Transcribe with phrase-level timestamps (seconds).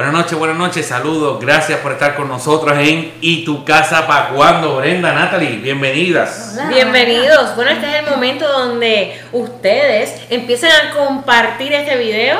[0.00, 4.30] Buenas noches, buenas noches, saludos, gracias por estar con nosotros en ¿Y tu casa para
[4.30, 6.58] cuando Brenda, Natalie, bienvenidas.
[6.70, 7.54] Bienvenidos.
[7.54, 12.38] Bueno, este es el momento donde ustedes empiezan a compartir este video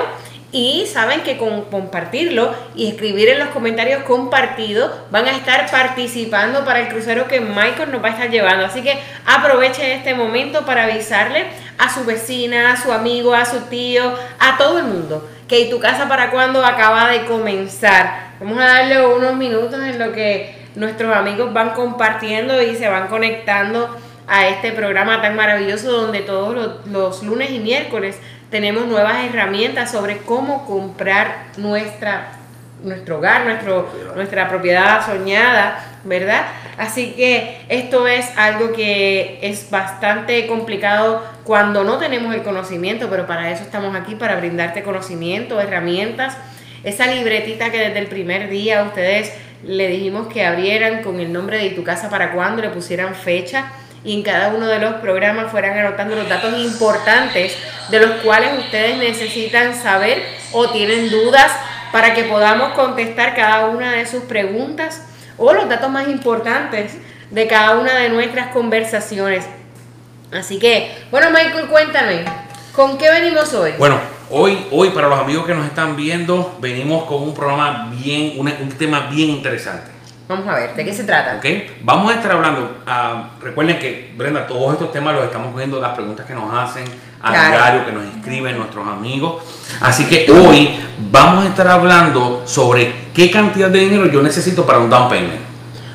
[0.52, 6.64] y saben que con compartirlo y escribir en los comentarios compartido van a estar participando
[6.64, 8.64] para el crucero que Michael nos va a estar llevando.
[8.64, 11.44] Así que aprovechen este momento para avisarle
[11.76, 15.80] a su vecina, a su amigo, a su tío, a todo el mundo que tu
[15.80, 18.34] casa para cuando acaba de comenzar.
[18.38, 23.08] Vamos a darle unos minutos en lo que nuestros amigos van compartiendo y se van
[23.08, 23.96] conectando
[24.28, 28.16] a este programa tan maravilloso donde todos los, lunes y miércoles
[28.48, 32.28] tenemos nuevas herramientas sobre cómo comprar nuestra,
[32.82, 36.46] nuestro hogar, nuestro, nuestra propiedad soñada, ¿verdad?
[36.78, 43.26] Así que esto es algo que es bastante complicado cuando no tenemos el conocimiento, pero
[43.26, 46.36] para eso estamos aquí, para brindarte conocimiento, herramientas.
[46.84, 51.58] Esa libretita que desde el primer día ustedes le dijimos que abrieran con el nombre
[51.58, 53.66] de tu casa para cuando, le pusieran fecha
[54.02, 57.56] y en cada uno de los programas fueran anotando los datos importantes
[57.90, 61.52] de los cuales ustedes necesitan saber o tienen dudas
[61.92, 65.06] para que podamos contestar cada una de sus preguntas
[65.36, 66.96] o los datos más importantes
[67.30, 69.46] de cada una de nuestras conversaciones.
[70.32, 72.24] Así que, bueno, Michael, cuéntame,
[72.74, 73.72] ¿con qué venimos hoy?
[73.78, 73.98] Bueno,
[74.30, 78.68] hoy, hoy para los amigos que nos están viendo, venimos con un programa bien, un,
[78.78, 79.90] tema bien interesante.
[80.28, 81.38] Vamos a ver, ¿de qué se trata?
[81.38, 81.78] Okay.
[81.82, 85.94] Vamos a estar hablando, ah, recuerden que, Brenda, todos estos temas los estamos viendo, las
[85.94, 86.84] preguntas que nos hacen,
[87.22, 89.42] a diario, que nos escriben nuestros amigos.
[89.80, 90.78] Así que hoy
[91.10, 95.50] vamos a estar hablando sobre qué cantidad de dinero yo necesito para un down payment.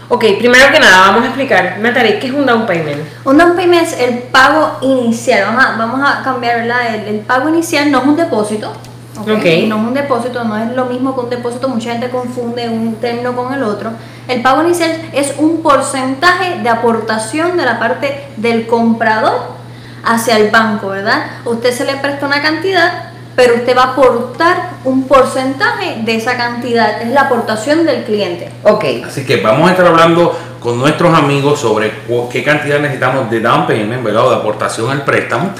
[0.08, 3.02] Ok, primero que nada, vamos a explicar, Natalie, ¿qué es un down payment?
[3.24, 5.46] Un down payment es el pago inicial.
[5.48, 6.96] Vamos a, vamos a cambiar, ¿verdad?
[7.08, 8.72] El, pago inicial no es un depósito.
[9.20, 9.66] Okay.
[9.66, 11.70] No es un depósito, no es lo mismo que un depósito.
[11.70, 13.92] Mucha gente confunde un término con el otro.
[14.28, 19.65] El pago inicial es un porcentaje de aportación de la parte del comprador
[20.06, 21.26] hacia el banco, ¿verdad?
[21.46, 26.38] Usted se le presta una cantidad, pero usted va a aportar un porcentaje de esa
[26.38, 28.52] cantidad, es la aportación del cliente.
[28.64, 28.86] Ok.
[29.06, 31.92] Así que vamos a estar hablando con nuestros amigos sobre
[32.32, 34.26] qué cantidad necesitamos de down payment, ¿verdad?
[34.26, 35.52] O de aportación al préstamo.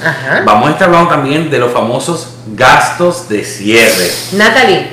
[0.44, 4.10] Vamos a estar hablando también de los famosos gastos de cierre.
[4.32, 4.88] Natalie,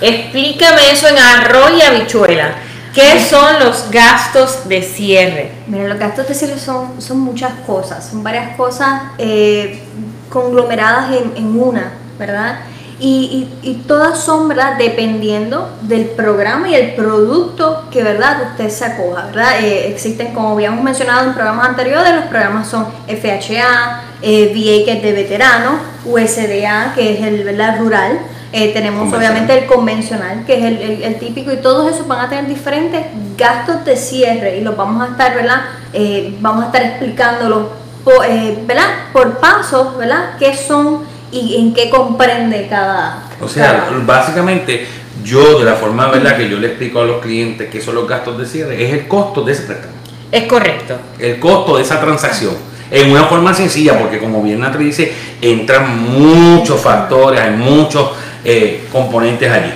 [0.00, 2.54] explícame eso en arroz y habichuela.
[2.94, 5.52] ¿Qué son los gastos de cierre?
[5.66, 9.82] Mira, los gastos de cierre son, son muchas cosas, son varias cosas eh,
[10.30, 12.60] conglomeradas en, una, ¿verdad?
[13.00, 14.76] Y, y, todas son, ¿verdad?
[14.76, 18.50] Dependiendo del programa y el producto que, ¿verdad?
[18.50, 19.60] Usted se acoja, ¿verdad?
[19.62, 24.92] Eh, existen, como habíamos mencionado en programas anteriores, los programas son FHA, eh, VA, que
[24.96, 27.78] es de veterano, USDA, que es el, ¿verdad?
[27.78, 28.18] Rural,
[28.52, 30.64] eh, tenemos obviamente el convencional, que es
[31.04, 33.06] el, típico, y todos esos van a tener diferentes
[33.36, 35.64] gastos de cierre y los vamos a estar, ¿verdad?
[35.92, 37.66] Eh, vamos a estar explicándolos
[38.04, 38.86] por, eh, ¿verdad?
[39.12, 40.36] por pasos, ¿verdad?
[40.38, 43.24] ¿Qué son y en qué comprende cada...
[43.40, 44.86] O sea, básicamente
[45.22, 46.36] yo de la forma, ¿verdad?
[46.38, 49.08] Que yo le explico a los clientes qué son los gastos de cierre, es el
[49.08, 49.92] costo de ese préstamo.
[50.32, 50.96] Es correcto.
[51.18, 52.54] El costo de esa transacción
[52.90, 58.10] en una forma sencilla, porque como bien Natalie dice, entran muchos factores, hay muchos
[58.50, 59.70] eh, componentes allí.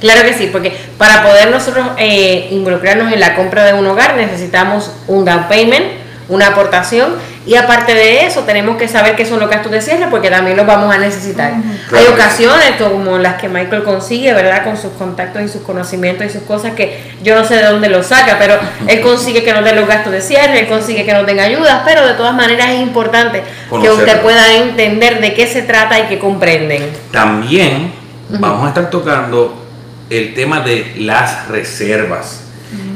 [0.00, 4.16] Claro que sí, porque para poder nosotros eh, involucrarnos en la compra de un hogar
[4.16, 5.84] necesitamos un down payment,
[6.28, 7.14] una aportación
[7.46, 10.56] y aparte de eso tenemos que saber qué son los gastos de cierre porque también
[10.56, 11.52] los vamos a necesitar.
[11.96, 14.64] Hay ocasiones como las que Michael consigue, ¿verdad?
[14.64, 17.88] Con sus contactos y sus conocimientos y sus cosas que yo no sé de dónde
[17.88, 18.58] los saca, pero
[18.88, 21.82] él consigue que nos den los gastos de cierre, él consigue que nos den ayudas,
[21.86, 23.44] pero de todas maneras es importante
[23.80, 26.90] que usted pueda entender de qué se trata y que comprenden.
[27.12, 29.66] También vamos a estar tocando
[30.10, 32.42] el tema de las reservas.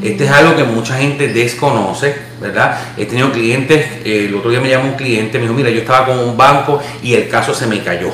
[0.03, 2.79] Este es algo que mucha gente desconoce, ¿verdad?
[2.97, 5.81] He tenido clientes, eh, el otro día me llamó un cliente, me dijo, mira, yo
[5.81, 8.11] estaba con un banco y el caso se me cayó.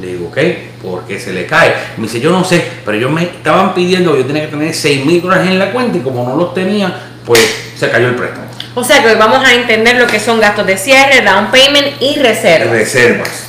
[0.00, 0.38] Le digo, ok,
[0.82, 1.74] ¿por qué se le cae?
[1.98, 4.74] Me dice, yo no sé, pero ellos me estaban pidiendo que yo tenía que tener
[4.74, 6.94] 6 mil dólares en la cuenta y como no los tenía,
[7.26, 7.40] pues
[7.76, 8.46] se cayó el préstamo.
[8.74, 12.00] O sea que hoy vamos a entender lo que son gastos de cierre, down payment
[12.00, 12.70] y reservas.
[12.70, 13.47] Reservas.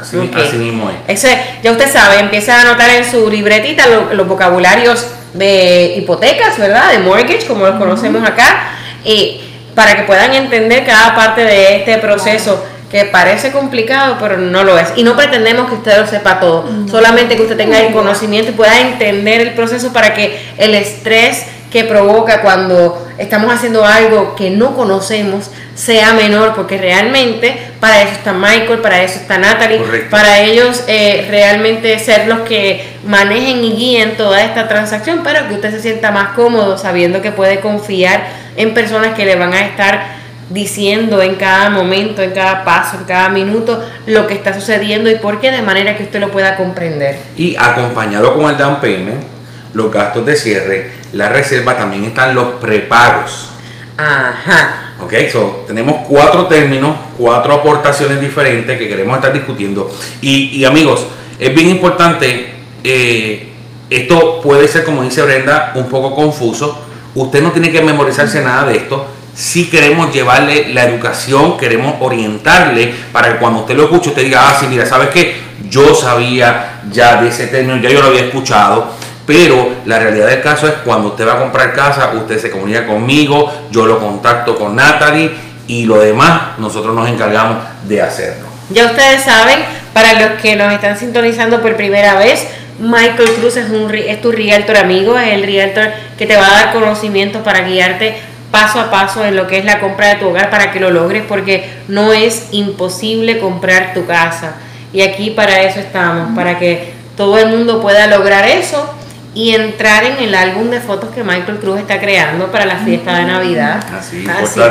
[0.00, 0.16] Así,
[0.56, 1.22] mismo es.
[1.62, 6.92] ya usted sabe, empieza a anotar en su libretita los vocabularios de hipotecas, ¿verdad?
[6.92, 8.72] De mortgage, como los conocemos acá,
[9.04, 9.40] y
[9.74, 14.76] para que puedan entender cada parte de este proceso que parece complicado, pero no lo
[14.76, 14.88] es.
[14.96, 18.54] Y no pretendemos que usted lo sepa todo, solamente que usted tenga el conocimiento y
[18.54, 24.50] pueda entender el proceso para que el estrés que provoca cuando estamos haciendo algo que
[24.50, 29.78] no conocemos sea menor, porque realmente para eso está Michael, para eso está Natalie,
[30.10, 35.54] para ellos eh, realmente ser los que manejen y guíen toda esta transacción, pero que
[35.54, 38.26] usted se sienta más cómodo sabiendo que puede confiar
[38.56, 40.20] en personas que le van a estar
[40.50, 45.14] diciendo en cada momento, en cada paso, en cada minuto lo que está sucediendo y
[45.14, 47.18] por qué de manera que usted lo pueda comprender.
[47.36, 49.22] Y acompañado con el down payment,
[49.72, 53.50] los gastos de cierre, la reserva, también están los prepagos.
[53.96, 54.94] Ajá.
[55.00, 59.90] Ok, so, tenemos cuatro términos, cuatro aportaciones diferentes que queremos estar discutiendo.
[60.20, 61.06] Y, amigos,
[61.38, 63.48] es bien importante, eh,
[63.88, 66.84] esto puede ser, como dice Brenda, un poco confuso.
[67.14, 72.92] Usted no tiene que memorizarse nada de esto si queremos llevarle la educación, queremos orientarle
[73.12, 75.36] para que cuando usted lo escuche, usted diga, ah, sí, mira, ¿sabes qué?
[75.68, 78.92] Yo sabía ya de ese término, ya yo lo había escuchado,
[79.30, 82.84] pero la realidad del caso es cuando usted va a comprar casa, usted se comunica
[82.84, 85.30] conmigo, yo lo contacto con Natalie
[85.68, 88.48] y lo demás nosotros nos encargamos de hacerlo.
[88.70, 89.60] Ya ustedes saben,
[89.94, 92.44] para los que nos están sintonizando por primera vez,
[92.80, 96.64] Michael Cruz es, un, es tu realtor amigo, es el realtor que te va a
[96.64, 98.16] dar conocimientos para guiarte
[98.50, 100.90] paso a paso en lo que es la compra de tu hogar para que lo
[100.90, 104.56] logres, porque no es imposible comprar tu casa.
[104.92, 108.96] Y aquí para eso estamos, para que todo el mundo pueda lograr eso
[109.34, 113.16] y entrar en el álbum de fotos que Michael Cruz está creando para la fiesta
[113.16, 113.80] de Navidad.
[113.96, 114.24] Así,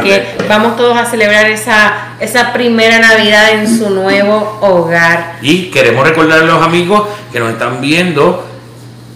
[0.04, 5.38] que vamos todos a celebrar esa, esa primera Navidad en su nuevo hogar.
[5.42, 8.46] Y queremos recordar a los amigos que nos están viendo,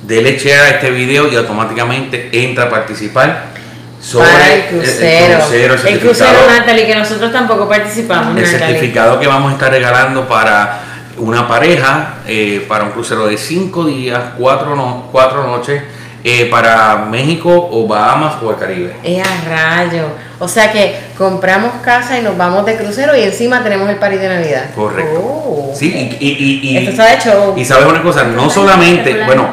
[0.04, 3.54] dele share a este video y automáticamente entra a participar
[4.14, 5.76] para el crucero.
[5.88, 8.38] El, crucero, Natalie, que nosotros tampoco participamos.
[8.38, 13.38] El certificado que vamos a estar regalando para una pareja, eh, para un crucero de
[13.38, 15.84] cinco días, cuatro, no, cuatro noches,
[16.24, 18.96] eh, para México o Bahamas o el Caribe.
[19.04, 20.06] Es a rayo.
[20.40, 24.18] O sea que compramos casa y nos vamos de crucero y encima tenemos el party
[24.18, 24.70] de Navidad.
[24.74, 25.20] Correcto.
[25.20, 25.74] Oh.
[25.76, 27.54] Sí, y, y, y, Esto está hecho.
[27.58, 29.50] Y sabes una cosa, no solamente, bueno,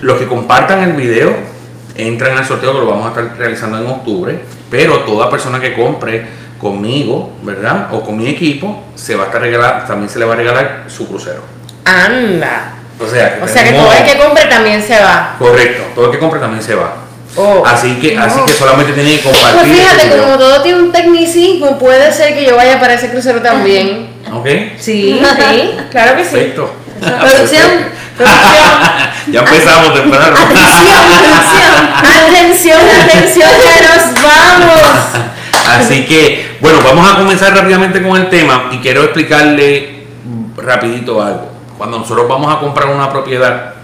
[0.00, 1.32] los que compartan el video
[1.94, 5.74] entran al sorteo que lo vamos a estar realizando en octubre, pero toda persona que
[5.74, 6.26] compre
[6.62, 7.88] conmigo, ¿verdad?
[7.90, 10.84] O con mi equipo, se va a estar regalar, también se le va a regalar
[10.86, 11.42] su crucero.
[11.84, 12.74] Anda.
[13.00, 15.34] O sea, que, o sea que todo el que compre también se va.
[15.40, 16.94] Correcto, todo el que compre también se va.
[17.34, 19.58] Oh, así que así que solamente tiene que compartir.
[19.58, 23.40] Pues fíjate, como todo tiene un tecnicismo, puede ser que yo vaya para ese crucero
[23.42, 24.10] también.
[24.32, 24.46] ¿Ok?
[24.78, 26.30] Sí, sí, claro que sí.
[26.30, 26.70] Perfecto.
[27.00, 27.70] Producción,
[29.32, 30.36] ya empezamos temprano.
[30.36, 35.32] Atención, atención, atención, atención, que nos vamos.
[35.72, 40.06] Así que, bueno, vamos a comenzar rápidamente con el tema y quiero explicarle
[40.56, 41.50] rapidito algo.
[41.76, 43.74] Cuando nosotros vamos a comprar una propiedad,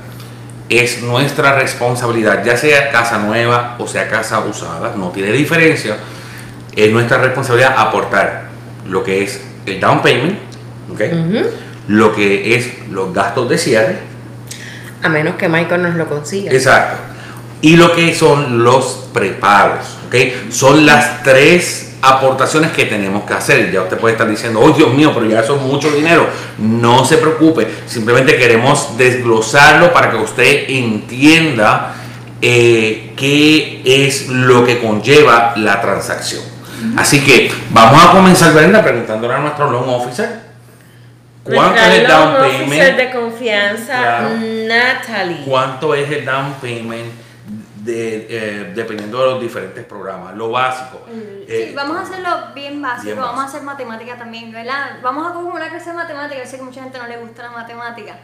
[0.69, 5.97] es nuestra responsabilidad, ya sea casa nueva o sea casa usada, no tiene diferencia,
[6.77, 8.45] es nuestra responsabilidad aportar
[8.87, 10.39] lo que es el down payment,
[10.93, 11.51] ¿okay?
[11.89, 13.99] lo que es los gastos de cierre.
[15.03, 16.53] A menos que Michael nos lo consiga.
[16.53, 16.97] Exacto.
[17.61, 19.97] Y lo que son los prepagos.
[20.07, 20.53] ¿ok?
[20.53, 23.71] Son las tres aportaciones que tenemos que hacer.
[23.73, 26.27] Ya usted puede estar diciendo, oh Dios mío, pero ya eso es mucho dinero.
[26.59, 31.95] No se preocupe, simplemente queremos desglosarlo para que usted entienda
[32.41, 36.43] eh, qué es lo que conlleva la transacción.
[36.97, 40.49] Así que vamos a comenzar, Brenda, preguntándole a nuestro loan officer
[41.55, 42.97] ¿Cuánto es el down payment?
[42.97, 44.29] de confianza,
[44.67, 45.45] Natalie.
[45.47, 47.13] ¿Cuánto es el down payment?
[47.89, 51.07] De, eh, dependiendo de los diferentes programas, lo básico.
[51.09, 54.99] Eh, sí, vamos a hacerlo bien básico, vamos a hacer matemática también, ¿verdad?
[55.03, 57.45] Vamos a coger una clase de matemática, yo sé que mucha gente no le gusta
[57.45, 58.19] la matemática,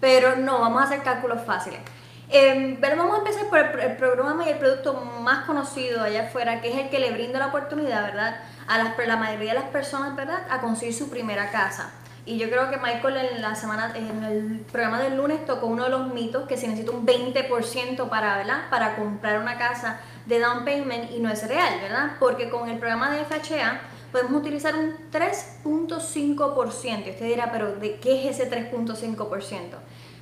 [0.00, 1.80] pero no, vamos a hacer cálculos fáciles.
[2.28, 4.92] Eh, pero vamos a empezar por el, el, programa y el producto
[5.22, 8.38] más conocido allá afuera, que es el que le brinda la oportunidad, ¿verdad?
[8.66, 10.42] A las, la mayoría de las personas, ¿verdad?
[10.50, 11.90] A conseguir su primera casa.
[12.26, 15.84] Y yo creo que Michael en la semana, en el programa del lunes tocó uno
[15.84, 18.68] de los mitos que se necesita un 20% para, ¿verdad?
[18.68, 22.16] para comprar una casa de down payment y no es real, ¿verdad?
[22.18, 23.80] Porque con el programa de FHA
[24.10, 27.06] podemos utilizar un 3.5%.
[27.06, 29.76] Y usted dirá, pero ¿de qué es ese 3.5%?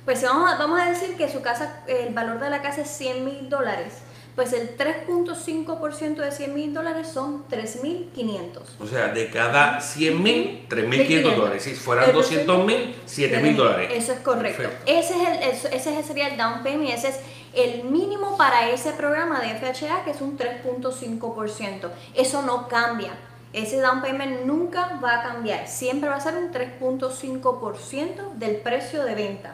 [0.05, 2.89] Pues vamos a, vamos a decir que su casa, el valor de la casa es
[2.89, 4.03] 100 mil dólares
[4.35, 8.61] pues el 3.5% de 100 mil dólares son 3.500.
[8.81, 11.63] O sea, de cada 100 mil, 3.500 dólares.
[11.63, 13.89] Si fueran 200 mil, 7 mil dólares.
[13.93, 14.69] Eso es correcto.
[14.85, 17.19] Ese, es el, ese sería el down payment, ese es
[17.53, 21.89] el mínimo para ese programa de FHA, que es un 3.5%.
[22.13, 23.13] Eso no cambia.
[23.53, 29.05] Ese down payment nunca va a cambiar, siempre va a ser un 3.5% del precio
[29.05, 29.53] de venta.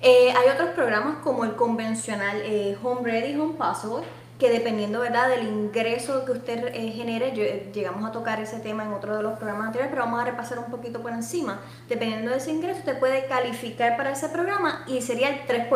[0.00, 4.06] Eh, hay otros programas como el convencional eh, Home Ready, Home Possible,
[4.38, 5.28] que dependiendo ¿verdad?
[5.28, 7.32] del ingreso que usted eh, genere,
[7.74, 10.60] llegamos a tocar ese tema en otro de los programas anteriores, pero vamos a repasar
[10.60, 11.60] un poquito por encima.
[11.88, 15.68] Dependiendo de ese ingreso, usted puede calificar para ese programa y sería el 3%.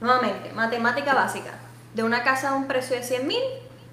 [0.00, 1.50] Nuevamente, matemática básica.
[1.92, 3.42] De una casa a un precio de 100 mil,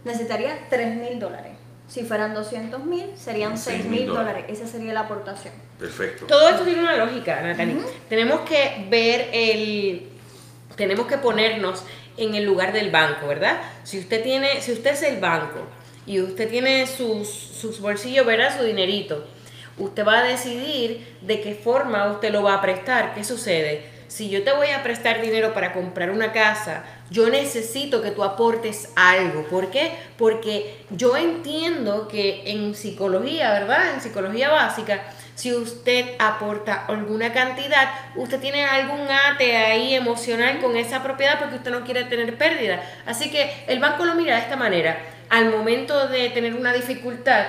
[0.05, 1.54] necesitaría 3 mil dólares.
[1.87, 4.45] Si fueran 200 mil, serían 6 mil dólares.
[4.47, 5.53] Esa sería la aportación.
[5.79, 6.25] Perfecto.
[6.25, 7.77] Todo esto tiene una lógica, Natalie.
[8.09, 10.09] Tenemos que ver el.
[10.75, 11.83] Tenemos que ponernos
[12.17, 13.61] en el lugar del banco, ¿verdad?
[13.83, 15.59] Si usted tiene, si usted es el banco
[16.05, 18.57] y usted tiene sus, sus bolsillos, ¿verdad?
[18.57, 19.25] Su dinerito.
[19.77, 23.13] Usted va a decidir de qué forma usted lo va a prestar.
[23.13, 23.94] ¿Qué sucede?
[24.07, 28.23] Si yo te voy a prestar dinero para comprar una casa, yo necesito que tú
[28.23, 29.43] aportes algo.
[29.47, 29.93] ¿Por qué?
[30.17, 33.95] Porque yo entiendo que en psicología, ¿verdad?
[33.95, 35.01] En psicología básica,
[35.33, 41.55] si usted aporta alguna cantidad, usted tiene algún ate ahí emocional con esa propiedad porque
[41.55, 42.81] usted no quiere tener pérdida.
[43.05, 44.97] Así que el banco lo mira de esta manera.
[45.29, 47.47] Al momento de tener una dificultad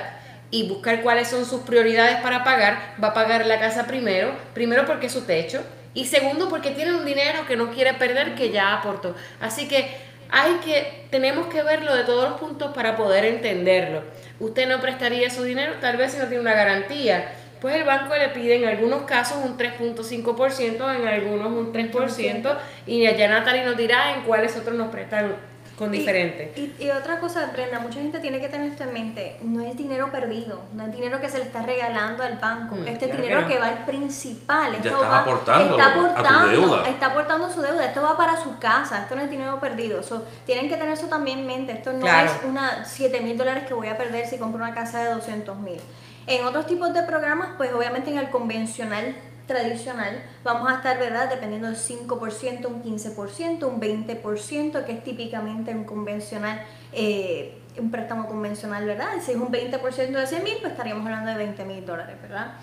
[0.51, 4.87] y buscar cuáles son sus prioridades para pagar, va a pagar la casa primero, primero
[4.87, 5.63] porque es su techo
[5.97, 9.17] y segundo porque tiene un dinero que no quiere perder que ya aportó.
[9.41, 9.97] Así que
[10.29, 14.03] hay que tenemos que verlo de todos los puntos para poder entenderlo.
[14.39, 17.33] Usted no prestaría su dinero tal vez si no tiene una garantía.
[17.63, 23.07] Pues el banco le pide en algunos casos un 3.5%, en algunos un 3%, y
[23.07, 25.35] allá Natalie nos dirá en cuáles otros nos prestan
[25.77, 26.53] con Y- diferente.
[26.57, 29.77] Y, y otra cosa, Brenda, mucha gente tiene que tener esto en mente, no es
[29.77, 33.41] dinero perdido, no es dinero que se le está regalando al banco, Mm, este dinero
[33.41, 33.49] que no.
[33.49, 36.89] que, va al principal, Ya esto estás va, aportando está a tu aportando, deuda.
[36.89, 40.25] está aportando su deuda, esto va para su casa, esto no es dinero perdido, So,
[40.47, 42.31] tienen que tener eso también en mente, esto no Claro.
[42.31, 45.59] es una 7 mil dólares que voy a perder si compro una casa de 200
[45.59, 45.81] mil.
[46.29, 49.15] En otros tipos de programas, pues obviamente en el convencional
[49.47, 51.29] tradicional vamos a estar, ¿verdad?
[51.29, 56.63] Dependiendo del 5%, un 15%, un 20%, que es típicamente un convencional,
[56.93, 59.09] eh, un préstamo convencional, ¿verdad?
[59.25, 62.55] Si es un 20% de 100 mil, pues estaríamos hablando de 20 mil dólares, ¿verdad?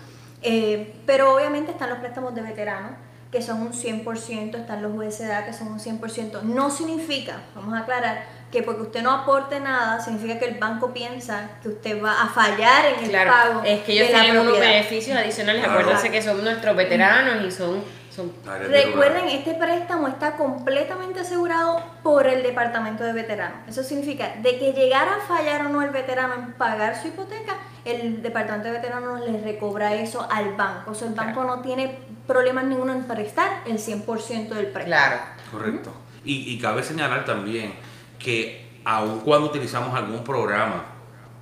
[0.42, 2.92] Eh, pero obviamente están los préstamos de veteranos,
[3.32, 6.42] que son un 100%, están los USDA, que son un 100%.
[6.42, 8.24] No significa, vamos a aclarar,
[8.54, 12.28] que porque usted no aporte nada, significa que el banco piensa que usted va a
[12.28, 13.62] fallar en el Claro, pago.
[13.64, 15.62] es que ellos de tienen unos beneficios adicionales.
[15.64, 15.80] Claro.
[15.80, 17.82] Acuérdense que son nuestros veteranos y son,
[18.14, 18.32] son
[18.70, 23.58] Recuerden, este préstamo está completamente asegurado por el Departamento de Veteranos.
[23.68, 27.56] Eso significa, de que llegara a fallar o no el veterano en pagar su hipoteca,
[27.84, 30.92] el Departamento de Veteranos le recobra eso al banco.
[30.92, 34.84] O sea, el banco no tiene problemas ninguno en prestar el 100% del préstamo.
[34.86, 35.16] claro.
[35.50, 35.92] Correcto.
[36.24, 37.74] Y, y cabe señalar también
[38.24, 40.84] que aun cuando utilizamos algún programa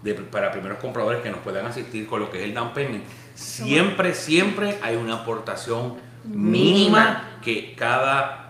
[0.03, 3.05] de- para primeros compradores que nos puedan asistir con lo que es el down payment,
[3.35, 7.29] siempre, siempre hay una aportación mínima.
[7.43, 8.42] que cada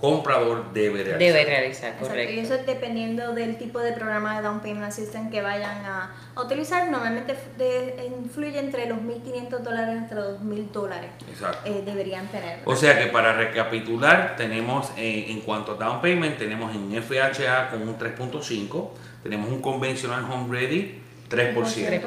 [0.00, 1.18] comprador debe realizar.
[1.18, 2.40] Debe realizar, Exacto, y correcto.
[2.40, 6.40] eso es dependiendo del tipo de programa de Down Payment Assistance que vayan a, a
[6.40, 6.90] utilizar.
[6.90, 11.10] Normalmente de- influye entre los 1.500 dólares hasta los 2.000 dólares.
[11.28, 11.58] Exacto.
[11.70, 12.60] eh, deberían tener.
[12.64, 17.70] O sea que para recapitular, tenemos eh, en cuanto a down payment, tenemos en FHA
[17.70, 18.88] con un 3.5,
[19.22, 21.54] tenemos un convencional home ready 3%,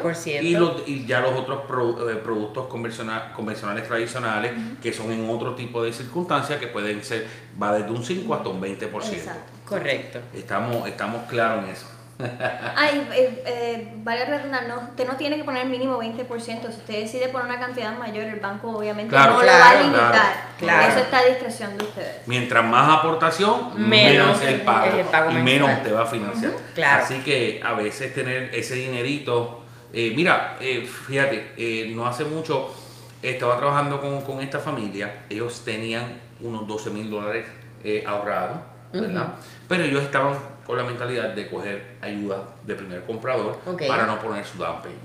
[0.03, 0.44] 3%.
[0.44, 4.51] Y, los- y ya los otros pro- eh, productos convencional- convencionales tradicionales
[4.82, 7.25] que son en otro tipo de circunstancias que pueden ser,
[7.62, 9.13] va desde un 5 hasta un 20%.
[9.18, 9.51] Exacto.
[9.65, 10.20] Correcto.
[10.34, 11.86] Estamos, estamos claros en eso.
[12.75, 16.62] Ay, eh, eh, vale redundar, no, usted no tiene que poner mínimo 20%.
[16.62, 19.70] Si usted decide poner una cantidad mayor, el banco obviamente Claro, no claro, lo va
[19.79, 20.34] a limitar.
[20.60, 20.88] claro.
[20.91, 22.27] Eso está a discreción de ustedes.
[22.27, 25.43] Mientras más aportación, Menos menos, el pago, el y mensual.
[25.43, 26.51] menos te va a financiar.
[26.75, 27.03] claro.
[27.03, 32.74] Así que a veces tener ese dinerito, eh, mira, eh, fíjate, eh, no hace mucho
[33.22, 37.46] estaba trabajando con, con esta familia, ellos tenían unos 12 mil dólares
[37.84, 38.58] eh, ahorrados,
[38.91, 39.36] ¿verdad?
[39.67, 40.34] Pero ellos estaban
[40.65, 45.01] con la mentalidad de coger ayuda de primer comprador para no poner su down payment.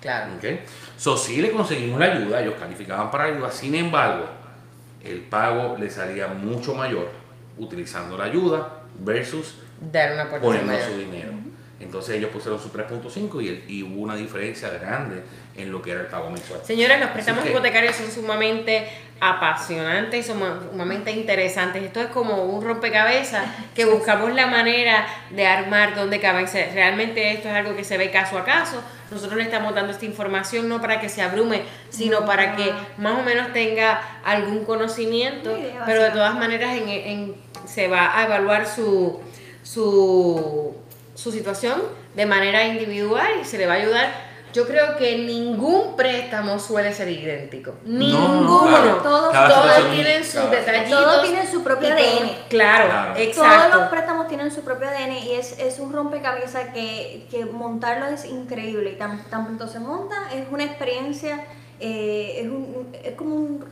[0.00, 0.34] Claro.
[0.36, 0.44] ¿ok?
[0.96, 4.26] So, sí le conseguimos la ayuda, ellos calificaban para ayuda, sin embargo,
[5.04, 7.08] el pago le salía mucho mayor
[7.58, 9.56] utilizando la ayuda versus
[9.92, 10.88] Dar una poniendo mayor.
[10.90, 11.32] su dinero.
[11.82, 15.22] Entonces ellos pusieron su 3.5 y, y hubo una diferencia grande
[15.56, 16.60] en lo que era el pago mensual.
[16.64, 18.86] Señores, los préstamos que- hipotecarios son sumamente
[19.20, 21.82] apasionantes y suma- sumamente interesantes.
[21.82, 26.48] Esto es como un rompecabezas que buscamos la manera de armar donde caben.
[26.48, 28.82] Se- Realmente esto es algo que se ve caso a caso.
[29.10, 33.18] Nosotros le estamos dando esta información no para que se abrume, sino para que más
[33.18, 35.50] o menos tenga algún conocimiento,
[35.86, 37.34] pero de todas maneras en, en-
[37.66, 39.20] se va a evaluar su,
[39.62, 40.74] su,
[41.22, 41.82] su situación
[42.14, 46.92] de manera individual y se le va a ayudar yo creo que ningún préstamo suele
[46.92, 47.72] ser idéntico.
[47.86, 48.66] No, Ninguno.
[48.68, 48.96] claro.
[49.02, 51.02] Todos- Todos tienen sus cada- detallitos.
[51.04, 52.30] Todos tienen su propio ADN.
[52.50, 53.14] Claro, Claro.
[53.16, 53.68] exacto.
[53.70, 58.04] Todos los préstamos tienen su propio ADN y es, es un rompecabezas que, que montarlo
[58.08, 58.90] es increíble.
[58.90, 61.46] Y tan, tan pronto se monta, es una experiencia,
[61.80, 63.64] eh, es, un- es como un-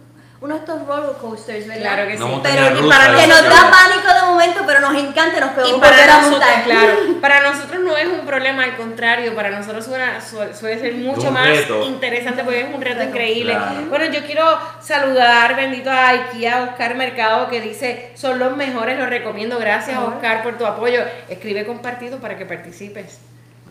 [0.43, 1.83] uno de estos roller coasters, ¿verdad?
[1.83, 2.25] Claro que sí.
[2.43, 5.51] Pero y rusa, para que nos da pánico de momento, pero nos encanta y nos
[5.51, 6.65] Y podemos volver para a nosotros, montar.
[6.65, 10.95] claro, para nosotros no es un problema, al contrario, para nosotros suena- su- suele ser
[10.95, 11.85] mucho más reto.
[11.85, 13.53] interesante porque es un reto increíble.
[13.53, 13.87] Claro.
[13.91, 19.11] Bueno, yo quiero saludar, bendito a IKEA, Oscar Mercado, que dice, son los mejores, los
[19.11, 19.59] recomiendo.
[19.59, 20.07] Gracias, Ajá.
[20.07, 21.03] Oscar, por tu apoyo.
[21.29, 23.19] Escribe compartido para que participes.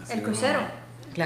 [0.04, 0.60] Así El crucero.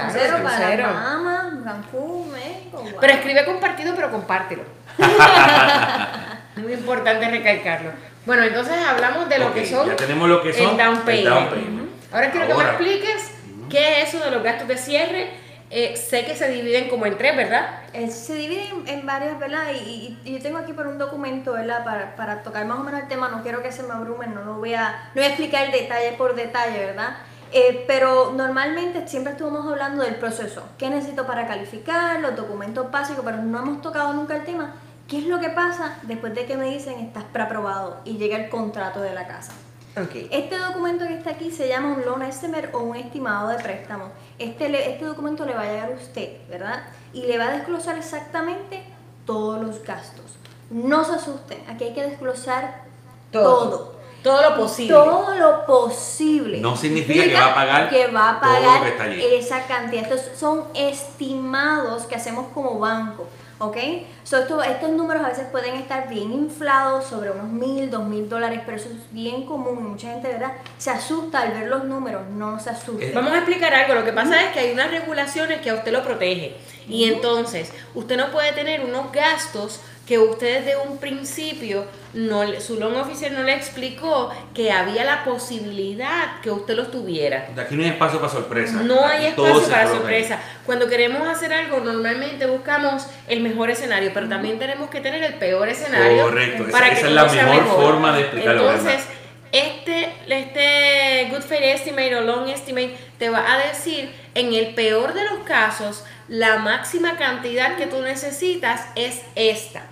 [0.00, 0.84] Claro, crucero el para crucero.
[0.84, 2.78] Bahamas, Cancún, México.
[2.82, 2.96] wow.
[3.00, 4.62] Pero escribe compartido, pero compártelo.
[6.56, 7.90] Muy importante recalcarlo.
[8.26, 10.96] Bueno, entonces hablamos de lo Ok, que son ya tenemos lo que son el down
[10.96, 11.34] el payment.
[11.34, 11.90] down payment.
[12.12, 12.68] Ahora quiero que me Ahora.
[12.74, 13.30] expliques
[13.68, 15.30] qué es eso de los gastos de cierre.
[15.70, 17.80] Eh, sé que se dividen como en tres, ¿verdad?
[17.92, 19.64] Eh, se divide en, en varias, ¿verdad?
[19.72, 21.82] Y, y- y yo tengo aquí por un documento, ¿verdad?
[21.84, 24.44] Para, para tocar más o menos el tema, no quiero que se me abrumen, no
[24.44, 27.16] lo voy a, no voy a explicar detalle por detalle, ¿verdad?
[27.56, 33.24] Eh, pero normalmente siempre estuvimos hablando del proceso, qué necesito para calificar, los documentos básicos,
[33.24, 34.74] pero no hemos tocado nunca el tema,
[35.06, 38.48] qué es lo que pasa después de que me dicen estás preaprobado y llega el
[38.50, 39.52] contrato de la casa.
[39.96, 40.26] Ok.
[40.32, 44.06] Este documento que está aquí se llama un loan estimate o un estimado de préstamo.
[44.40, 46.82] Este, este documento le va a llegar a usted, ¿verdad?
[47.12, 48.82] Y le va a desglosar exactamente
[49.24, 50.24] todos los gastos.
[50.70, 52.82] No se asusten, aquí hay que desglosar
[53.30, 53.68] Todo.
[53.68, 53.93] todo.
[54.24, 54.92] Todo lo posible.
[54.94, 56.58] Todo lo posible.
[56.58, 59.22] No significa que va a pagar que va a todo lo pagar que está allí.
[59.36, 60.02] esa cantidad.
[60.12, 63.26] Estos son estimados que hacemos como banco.
[63.60, 63.76] ¿Ok?
[64.24, 68.28] So, esto- estos números a veces pueden estar bien inflados, sobre unos mil, dos mil
[68.28, 70.52] dólares, pero eso es bien común y mucha gente, ¿verdad?
[70.76, 73.04] Se asusta al ver los números, no se asusta.
[73.04, 73.94] Eh, Vamos a explicar algo.
[73.94, 76.56] Lo que pasa es que hay unas regulaciones que a usted lo protege.
[76.88, 82.78] Y entonces, usted no puede tener unos gastos que usted desde un principio, no, su
[82.78, 87.46] loan officer no le explicó que había la posibilidad que usted los tuviera.
[87.54, 88.82] De aquí no hay espacio para sorpresa.
[88.82, 90.38] No hay Aquí espacio para sorpresa.
[90.66, 95.34] Cuando queremos hacer algo, normalmente buscamos el mejor escenario, pero también tenemos que tener el
[95.34, 99.04] peor escenario Correcto, esa- para que esa es la sea mejor forma de explicarlo, Entonces,
[99.52, 105.14] este, este Good Faith Estimate o Long Estimate te va a decir, en el peor
[105.14, 109.86] de los casos, la máxima cantidad que tú necesitas es esta.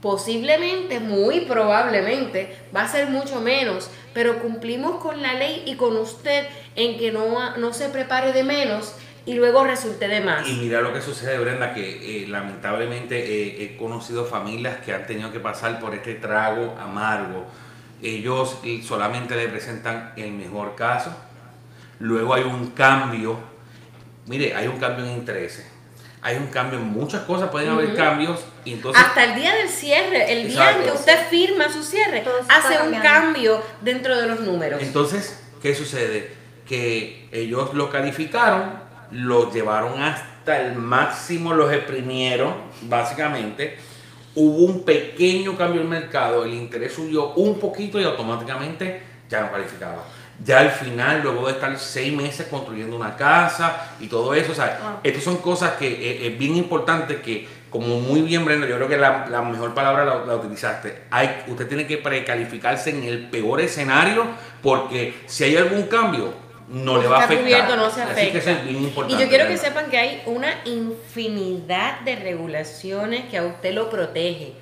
[0.00, 5.96] Posiblemente, muy probablemente, va a ser mucho menos, pero cumplimos con la ley y con
[5.96, 6.46] usted
[6.76, 8.94] en que no, no se prepare de menos
[9.26, 10.46] y luego resulte de más.
[10.46, 15.06] Y mira lo que sucede, Brenda, que eh, lamentablemente eh, he conocido familias que han
[15.06, 17.46] tenido que pasar por este trago amargo.
[18.02, 21.16] Ellos solamente le presentan el mejor caso.
[21.98, 23.53] Luego hay un cambio.
[24.26, 25.66] Mire, hay un cambio en intereses.
[26.22, 28.40] Hay un cambio en muchas cosas, pueden haber cambios.
[28.64, 32.24] Y entonces, Hasta el día del cierre, el día en que usted firma su cierre,
[32.48, 34.80] hace un cambio dentro de los números.
[34.82, 36.32] entonces, ¿qué sucede?
[36.66, 43.76] Que ellos lo calificaron, lo llevaron hasta el máximo, los exprimieron, básicamente.
[44.34, 49.42] Hubo un pequeño cambio en el mercado, el interés subió un poquito y automáticamente ya
[49.42, 50.04] no calificaba.
[50.42, 54.54] Ya al final, luego de estar seis meses construyendo una casa y todo eso, o
[54.54, 54.92] sea, Wow.
[55.04, 58.88] estas son cosas que eh, es bien importante que, como muy bien Brenda, yo creo
[58.88, 63.28] que la, la mejor palabra la, la utilizaste, hay, usted tiene que precalificarse en el
[63.30, 64.26] peor escenario
[64.62, 66.32] porque si hay algún cambio,
[66.68, 67.44] no le va a afectar.
[67.44, 68.38] cubierto, no se Así que afecta.
[68.38, 69.22] eso es bien Y importante.
[69.22, 74.54] yo quiero que sepan que hay una infinidad de regulaciones que a usted lo protege.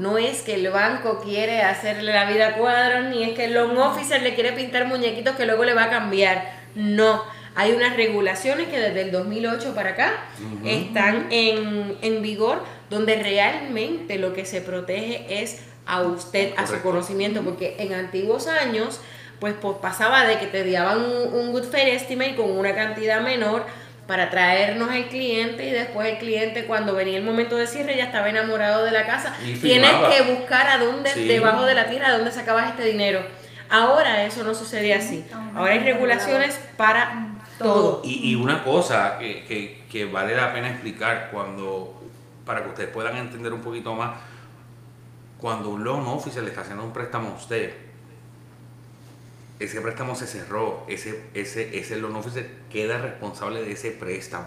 [0.00, 3.54] No es que el banco quiere hacerle la vida a cuadros, ni es que el
[3.54, 6.52] loan officer le quiere pintar muñequitos que luego le va a cambiar.
[6.74, 7.22] No,
[7.54, 10.12] hay unas regulaciones que desde el 2008 para acá
[10.64, 16.80] están en, en vigor, donde realmente lo que se protege es a usted, a su
[16.80, 19.00] conocimiento, porque en antiguos años,
[19.38, 23.20] pues, pues, pasaba de que te daban un, un good fair estimate con una cantidad
[23.20, 23.66] menor
[24.06, 28.04] para traernos al cliente y después el cliente cuando venía el momento de cierre ya
[28.04, 29.34] estaba enamorado de la casa.
[29.44, 31.26] Y Tienes que buscar a dónde, Sí.
[31.28, 33.20] debajo de la tierra, dónde sacabas este dinero.
[33.68, 35.24] Ahora eso no sucede así.
[35.54, 38.00] Ahora hay regulaciones para todo.
[38.04, 42.00] Y, y una cosa que, que- que vale la pena explicar cuando,
[42.44, 44.12] para que ustedes puedan entender un poquito más,
[45.38, 47.74] cuando un loan officer le está haciendo un préstamo a usted,
[49.60, 54.46] ese préstamo se cerró, ese, ese, ese loan officer queda responsable de ese préstamo.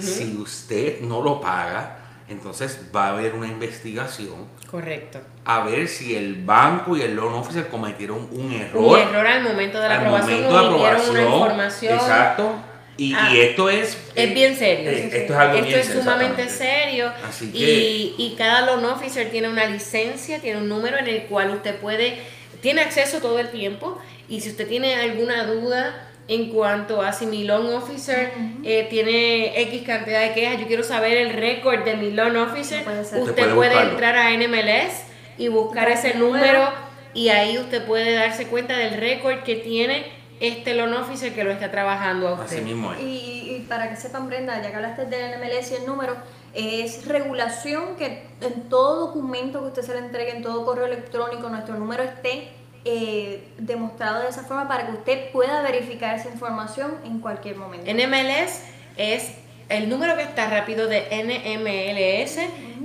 [0.00, 5.20] Si usted no lo paga, entonces va a haber una investigación Correcto.
[5.44, 8.82] a ver si el banco y el loan officer cometieron un error.
[8.82, 11.94] Un error al momento de la al aprobación momento de una aprobación, información.
[11.94, 12.52] Exacto.
[12.98, 13.98] Y, Ah, y esto es...
[14.14, 14.90] Es bien serio.
[14.90, 17.12] esto es algo Esto bien es sumamente serio.
[17.28, 21.24] Así que- Y, y cada loan officer tiene una licencia, tiene un número en el
[21.24, 22.18] cual usted puede,
[22.62, 23.98] tiene acceso todo el tiempo.
[24.28, 28.32] Y si usted tiene alguna duda en cuanto a si mi loan officer
[28.64, 32.82] eh, tiene X cantidad de quejas, yo quiero saber el récord de mi loan officer,
[32.84, 33.20] Puede ser.
[33.22, 35.04] usted puede puede entrar a NMLS
[35.38, 36.68] y buscar ese número
[37.14, 40.04] y ahí usted puede darse cuenta del récord que tiene
[40.40, 42.56] este loan officer que lo está trabajando a usted.
[42.56, 43.00] Así mismo es.
[43.00, 46.16] Y, y para que sepan, Brenda, ya que hablaste del NMLS y el número,
[46.52, 51.48] es regulación que en todo documento que usted se le entregue, en todo correo electrónico,
[51.48, 52.48] nuestro número esté
[52.86, 57.90] eh, demostrado de esa forma para que usted pueda verificar esa información en cualquier momento.
[57.92, 58.62] NMLS
[58.96, 59.32] es
[59.68, 62.38] el número que está rápido de NMLS,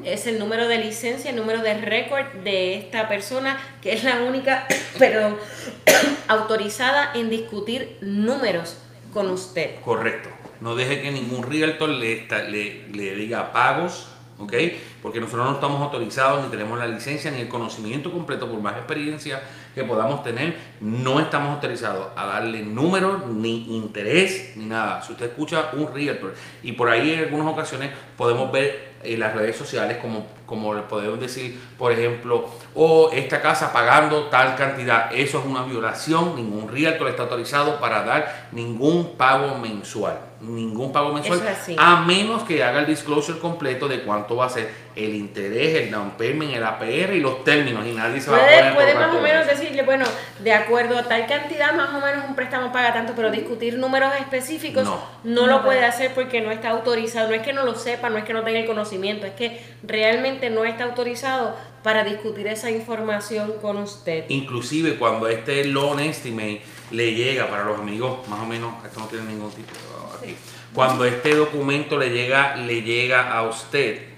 [0.03, 4.23] es el número de licencia, el número de récord de esta persona, que es la
[4.23, 5.37] única, perdón,
[6.27, 8.77] autorizada en discutir números
[9.13, 9.75] con usted.
[9.85, 10.29] Correcto.
[10.59, 14.07] No deje que ningún realtor le, le, le diga pagos,
[14.39, 14.53] ¿ok?
[15.01, 18.77] Porque nosotros no estamos autorizados, ni tenemos la licencia, ni el conocimiento completo, por más
[18.77, 19.41] experiencia
[19.73, 25.01] que podamos tener, no estamos autorizados a darle números, ni interés, ni nada.
[25.01, 29.33] Si usted escucha un realtor, y por ahí en algunas ocasiones podemos ver en las
[29.33, 35.39] redes sociales como, como podemos decir, por ejemplo, o esta casa pagando tal cantidad, eso
[35.39, 41.41] es una violación, ningún realtor está autorizado para dar ningún pago mensual, ningún pago mensual,
[41.47, 45.83] es a menos que haga el disclosure completo de cuánto va a ser el interés,
[45.83, 48.73] el down payment, el APR y los términos, y nadie se va a Puede, poner
[48.75, 50.05] puede más o menos decirle, bueno,
[50.39, 54.11] de acuerdo a tal cantidad, más o menos un préstamo paga tanto, pero discutir números
[54.19, 55.01] específicos No.
[55.23, 55.85] no, No lo puede puede.
[55.85, 57.29] hacer porque no está autorizado.
[57.29, 59.61] No es que no lo sepa, no es que no tenga el conocimiento, es que
[59.83, 64.25] realmente no está autorizado para discutir esa información con usted.
[64.29, 69.07] Inclusive cuando este loan estimate le llega para los amigos, más o menos, esto no
[69.07, 69.71] tiene ningún tipo
[70.19, 70.35] aquí.
[70.73, 74.10] Cuando este documento le llega, le llega a usted,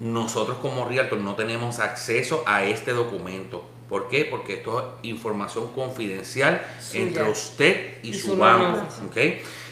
[0.00, 3.64] nosotros como realtor no tenemos acceso a este documento.
[3.88, 4.24] ¿Por qué?
[4.26, 6.60] Porque esto es información confidencial
[6.92, 8.78] entre usted y, Y su, su banco.
[8.78, 8.94] banco.
[9.08, 9.16] ¿ok?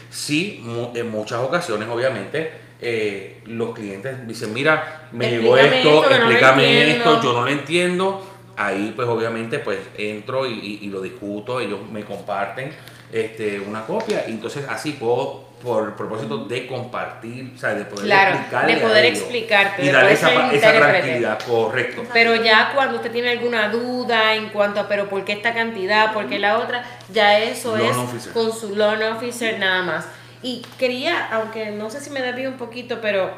[0.09, 0.63] Sí,
[0.95, 7.13] en muchas ocasiones, obviamente, eh, los clientes dicen, mira, me llegó esto, no explícame entiendo".
[7.15, 8.27] esto, yo no lo entiendo.
[8.59, 12.71] Ahí pues obviamente pues entro y, y- y lo discuto, ellos me comparten
[13.13, 17.85] este, una copia y entonces así puedo, por el propósito de compartir, o sea, de
[17.85, 22.03] poder Claro, explicarle de a poder ellos explicarte, y darle esa, tranquilidad, correcto.
[22.13, 26.13] Pero ya cuando usted tiene alguna duda en cuanto a, pero ¿por qué esta cantidad?
[26.13, 26.83] ¿Por qué la otra?
[27.11, 28.33] Ya eso Loan es officer.
[28.33, 30.07] con su loan officer nada más.
[30.43, 33.31] Y quería, aunque no sé si me desvío un poquito, pero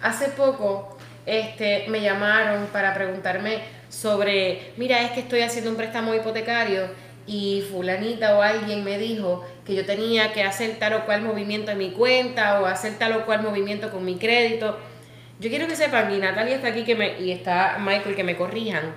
[0.00, 6.14] hace poco este, me llamaron para preguntarme sobre, mira, es que estoy haciendo un préstamo
[6.14, 6.88] hipotecario
[7.28, 11.70] y fulanita o alguien me dijo que yo tenía que hacer tal o cual movimiento
[11.70, 14.78] en mi cuenta o hacer tal o cual movimiento con mi crédito.
[15.38, 18.36] Yo quiero que sepan, y Natalia está aquí que me, y está Michael que me
[18.36, 18.94] corrijan,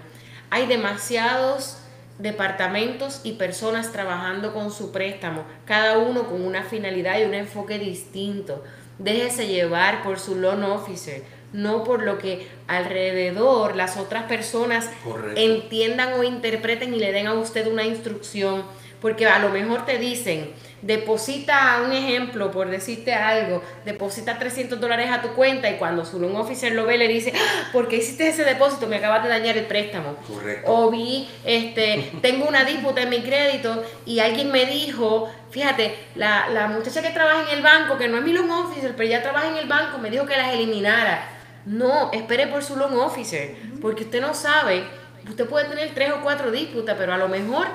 [0.49, 1.77] hay demasiados
[2.19, 7.79] departamentos y personas trabajando con su préstamo, cada uno con una finalidad y un enfoque
[7.79, 8.63] distinto.
[8.97, 15.39] Déjese llevar por su loan officer, no por lo que alrededor las otras personas Correcto.
[15.39, 18.63] entiendan o interpreten y le den a usted una instrucción,
[19.01, 20.51] porque a lo mejor te dicen,
[20.83, 26.19] deposita un ejemplo, por decirte algo, deposita 300 dólares a tu cuenta y cuando su
[26.19, 28.87] loan officer lo ve le dice, "Ah, ¿por qué hiciste ese depósito?
[28.87, 30.15] Me acabas de dañar el préstamo.
[30.27, 30.71] Correcto.
[30.71, 36.49] O vi, este, tengo una disputa en mi crédito y alguien me dijo, fíjate, la,
[36.49, 39.21] la muchacha que trabaja en el banco, que no es mi loan officer, pero ya
[39.23, 41.40] trabaja en el banco, me dijo que las eliminara.
[41.65, 44.83] No, espere por su loan officer, porque usted no sabe,
[45.29, 47.67] usted puede tener tres o cuatro disputas, pero a lo mejor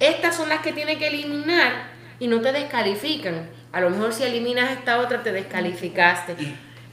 [0.00, 1.72] estas son las que tiene que eliminar
[2.20, 3.48] y no te descalifican.
[3.72, 6.36] A lo mejor si eliminas esta otra te descalificaste.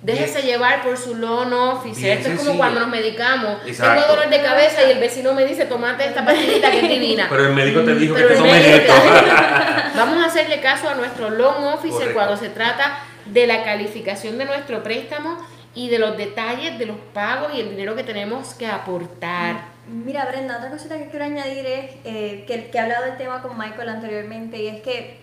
[0.01, 2.03] Déjese bien- llevar por su loan officer.
[2.03, 3.57] bien Esto es como cuando nos medicamos.
[3.65, 4.01] Exacto.
[4.03, 7.25] Tengo dolor de cabeza y el vecino me dice, tomate esta pastillita que es divina.
[7.29, 8.93] Pero el médico te dijo Pero que te tomes esto.
[9.95, 12.13] Vamos a hacerle caso a nuestro loan officer Correcto.
[12.13, 15.37] cuando se trata de la calificación de nuestro préstamo
[15.75, 19.75] y de los detalles de los pagos y el dinero que tenemos que aportar.
[19.87, 23.57] Mira, Brenda, otra cosita que quiero añadir es eh, que, he hablado del tema con
[23.57, 25.19] Michael anteriormente y es que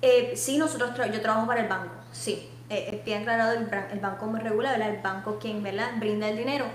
[0.00, 4.26] eh, sí, nosotros tra- yo trabajo para el banco, sí, eh, bien aclarado, el, banco
[4.28, 4.90] me regula, ¿verdad?
[4.94, 6.66] el banco quien brinda el dinero,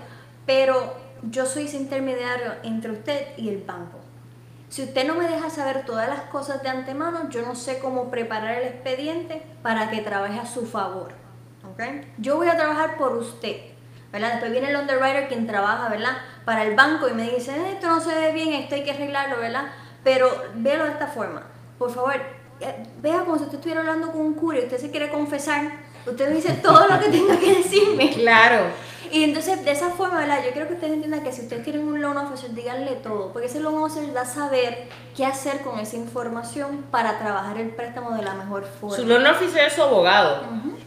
[0.46, 3.98] pero yo soy ese intermediario entre usted y el banco.
[4.68, 8.10] Si usted no me deja saber todas las cosas de antemano, yo no sé cómo
[8.10, 11.23] preparar el expediente para que trabaje a su favor.
[12.18, 13.56] Yo voy a trabajar por usted.
[14.14, 14.30] ¿verdad?
[14.30, 16.16] Después viene el underwriter quien trabaja, ¿verdad?
[16.44, 18.92] Para el banco y me dice, "Eh, esto no se ve bien, esto hay que
[18.92, 19.64] arreglarlo, ¿verdad?
[20.04, 21.42] Pero véalo de esta forma.
[21.80, 22.14] Por favor,
[22.60, 25.62] eh, vea como si usted estuviera hablando con un cura y usted se quiere confesar,
[26.06, 28.10] usted me dice todo lo que tenga que decirme.
[28.12, 28.66] Claro.
[29.14, 30.40] Y entonces, de esa forma, ¿verdad?
[30.44, 33.46] Yo quiero que ustedes entiendan que si ustedes tienen un loan officer, díganle todo, porque
[33.46, 37.68] ese loan officer les da a saber qué hacer con esa información para trabajar el
[37.68, 38.96] préstamo de la mejor forma.
[38.96, 40.42] Su loan officer es su abogado.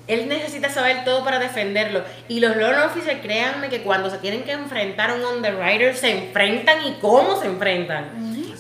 [0.08, 2.02] Él necesita saber todo para defenderlo.
[2.28, 6.12] Y los loan officers, créanme que cuando se tienen que enfrentar a un underwriter, se
[6.12, 8.10] enfrentan y cómo se enfrentan.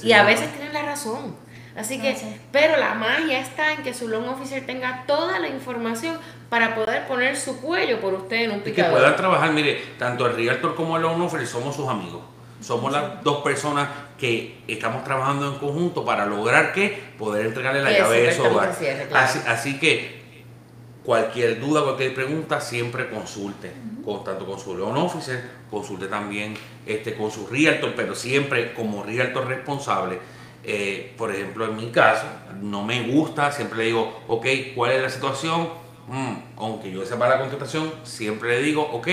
[0.01, 1.35] Y a veces tienen la razón.
[1.77, 2.25] Así que, sí.
[2.51, 6.17] pero la magia está en que su loan officer tenga toda la información
[6.49, 8.93] para poder poner su cuello por usted en un Y que picador.
[8.93, 12.21] puedan trabajar, mire, tanto el realtor como el loan officer somos sus amigos.
[12.59, 13.87] Somos las dos personas
[14.17, 18.43] que estamos trabajando en conjunto para lograr que poder entregarle la Eso, llave de su
[18.43, 18.73] hogar.
[18.73, 19.25] cierre, claro.
[19.25, 20.17] así, así que
[21.03, 23.71] cualquier duda, cualquier pregunta, siempre consulte.
[24.03, 29.03] Con, tanto con su loan officer, consulte también este, con su realtor, pero siempre como
[29.03, 30.17] realtor responsable.
[30.69, 32.25] Eh, por ejemplo, en mi caso,
[32.61, 35.69] no me gusta, siempre le digo, ok, ¿cuál es la situación?
[36.09, 39.07] Mm, aunque yo sepa la contestación, siempre le digo, ok,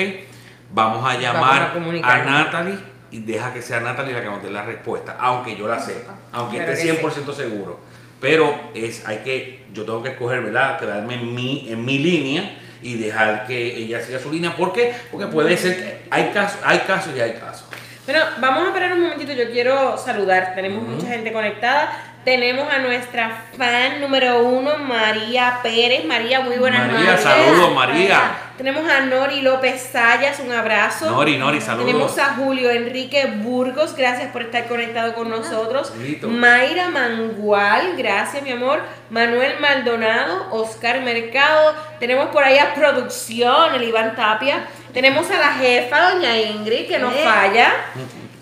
[0.73, 2.25] vamos a llamar a.
[2.25, 2.77] Natalie
[3.13, 6.17] y deja que sea Natalie la que nos dé la respuesta, aunque yo la sepa,
[6.33, 7.79] aunque Claro esté que 100% seguro.
[8.21, 10.81] Pero es, hay que, yo tengo que escoger, ¿verdad?
[10.81, 14.57] Quedarme en mi, en mi línea y dejar que ella siga su línea.
[14.57, 14.93] ¿Por qué?
[15.13, 17.67] Porque puede ser que hay casos, hay casos y hay casos.
[18.07, 20.93] Bueno, vamos a parar un momentito, yo quiero saludar, tenemos Ujú.
[20.93, 22.11] mucha gente conectada.
[22.23, 26.07] Tenemos a nuestra fan número uno, María Pérez.
[26.07, 27.21] María, muy buenas María, noches.
[27.23, 28.31] saludos, María.
[28.57, 31.11] Tenemos a Nori López Sayas, un abrazo.
[31.11, 31.87] Nori, Nori, saludos.
[31.87, 35.93] Tenemos a Julio Enrique Burgos, gracias por estar conectado con nosotros.
[35.99, 36.29] Listo.
[36.29, 38.81] Mayra Mangual, gracias mi amor.
[39.11, 41.75] Manuel Maldonado, Oscar Mercado.
[42.01, 44.65] Tenemos por ahí a producción, el Iván Tapia.
[44.95, 47.23] Tenemos a la jefa, doña Ingrid, que no Eh.
[47.25, 47.73] falla.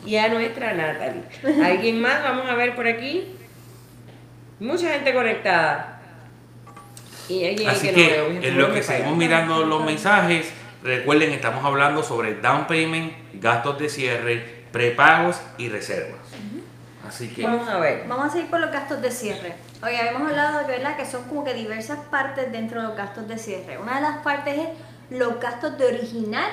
[0.04, 1.22] Y a nuestra Natalie.
[1.64, 2.22] ¿Alguien más?
[2.22, 3.36] Vamos a ver por aquí.
[4.60, 6.00] Mucha gente conectada.
[7.28, 8.26] Y alguien Así no que veo.
[8.42, 13.88] en lo que seguimos mirando los mensajes, recuerden, estamos hablando sobre down payment, gastos de
[13.88, 16.20] cierre, prepagos y reservas.
[17.08, 18.04] Así que Vamos a ver.
[18.08, 19.54] Vamos a seguir con los gastos de cierre.
[19.82, 20.96] Oye, habíamos hablado de ¿verdad?
[20.96, 23.78] que son como que diversas partes dentro de los gastos de cierre.
[23.78, 24.68] Una de las partes es
[25.12, 26.51] los gastos de originar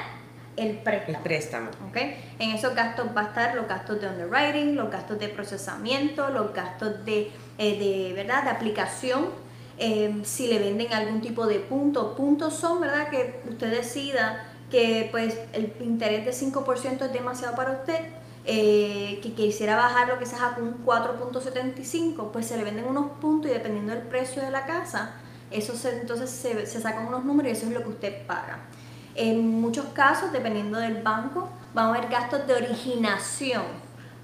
[0.58, 1.24] el El préstamo.
[1.24, 1.70] préstamo.
[1.90, 1.98] ¿ok?
[2.40, 6.54] En esos gastos va a estar los gastos de underwriting, los gastos de procesamiento, los
[6.54, 8.44] gastos de, eh, de, ¿verdad?
[8.44, 9.30] de aplicación,
[9.78, 12.16] eh, si le venden algún tipo de punto.
[12.16, 13.10] Puntos son, ¿verdad?
[13.10, 18.00] Que usted decida que pues el interés de 5% es demasiado para usted,
[18.46, 23.12] eh, que quisiera bajar lo que sea a un 4.75, pues se le venden unos
[23.22, 25.14] puntos y dependiendo del precio de la casa,
[25.52, 28.60] eso se- entonces se, sacan unos números y eso es lo que usted paga.
[29.16, 33.64] En muchos casos, dependiendo del banco, van a haber gastos de originación.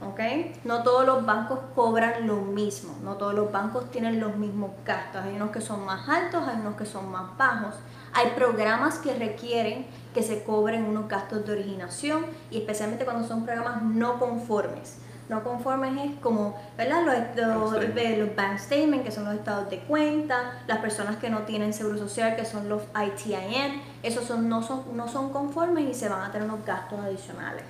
[0.01, 0.19] ¿ok?
[0.65, 5.23] No todos los bancos cobran lo mismo, no todos los bancos tienen los mismos gastos.
[5.23, 7.75] Hay unos que son más altos, hay unos que son más bajos.
[8.13, 13.45] Hay programas que requieren que se cobren unos gastos de originación y especialmente cuando son
[13.45, 14.97] programas no conformes.
[15.29, 17.01] No conformes es como, ¿verdad?
[17.03, 21.39] Los, los, los bank statements, que son los estados de cuenta, las personas que no
[21.39, 25.93] tienen seguro social, que son los ITIN, esos son, no, son, no son conformes y
[25.95, 27.63] se van a tener unos gastos adicionales.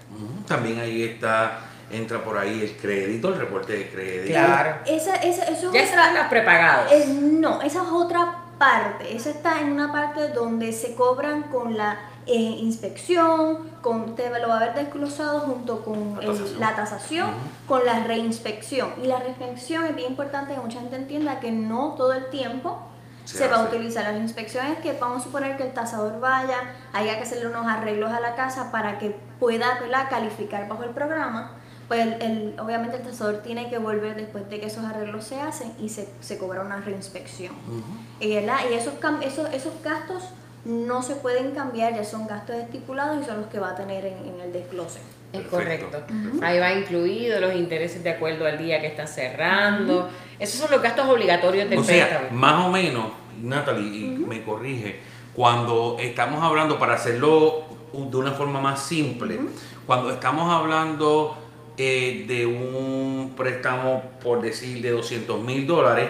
[0.47, 4.33] también ahí está, entra por ahí el crédito, el reporte de crédito.
[4.33, 4.77] Claro.
[4.85, 6.91] Esa, esa, eso es Ya otra- están los prepagados.
[6.91, 9.15] Eh, no, esa es otra parte.
[9.15, 14.47] Esa está en una parte donde se cobran con la eh, inspección, con, usted lo
[14.49, 16.59] va a ver desglosado junto con La el- tasación.
[16.59, 17.38] la tasación, Ujú.
[17.67, 18.89] con la reinspección.
[19.03, 22.79] Y la reinspección es bien importante que mucha gente entienda que no todo el tiempo
[23.25, 24.03] Se se, va a utilizar.
[24.03, 26.57] Las inspecciones que vamos a suponer que el tasador vaya,
[26.93, 30.07] haya que hacerle unos arreglos a la casa para que pueda ¿verdad?
[30.09, 31.51] calificar bajo el programa.
[31.88, 35.39] Pues el, el- obviamente el tasador tiene que volver después de que esos arreglos se
[35.39, 37.53] hacen y se, se cobra una reinspección.
[37.67, 37.83] Ujú.
[38.19, 38.57] Y, ¿verdad?
[38.69, 40.23] y esos, esos, esos gastos
[40.65, 44.06] no se pueden cambiar, ya son gastos estipulados y son los que va a tener
[44.06, 44.99] en, en el desglose.
[45.32, 46.01] Es correcto.
[46.41, 50.10] Ahí va incluido los intereses de acuerdo al día que está cerrando.
[50.39, 52.39] Esos son los gastos obligatorios del O sea, préstamo.
[52.39, 53.06] más o menos,
[53.41, 54.99] Natalie, y me corrige,
[55.34, 59.39] cuando estamos hablando, para hacerlo de una forma más simple,
[59.86, 61.38] cuando estamos hablando
[61.78, 66.10] eh, de un préstamo, por decir, de 200 mil dólares,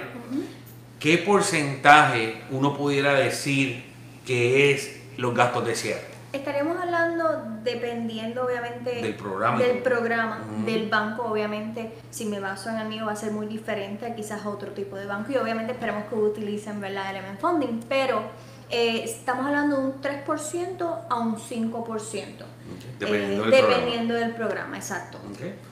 [1.00, 3.95] ¿qué porcentaje uno pudiera decir
[4.26, 6.16] que es los gastos de cierre?
[6.34, 9.58] Estaríamos hablando dependiendo obviamente Del programa.
[9.58, 13.48] del programa, del banco, obviamente, si me baso en el mío va a ser muy
[13.48, 17.10] diferente a quizás otro tipo de banco y obviamente esperamos que utilicen ¿verdad?
[17.10, 18.22] Element Funding, pero
[18.70, 22.26] eh, estamos hablando de un 3% a un 5%.
[23.00, 25.20] Dependiendo, eh, del, dependiendo del programa, exacto.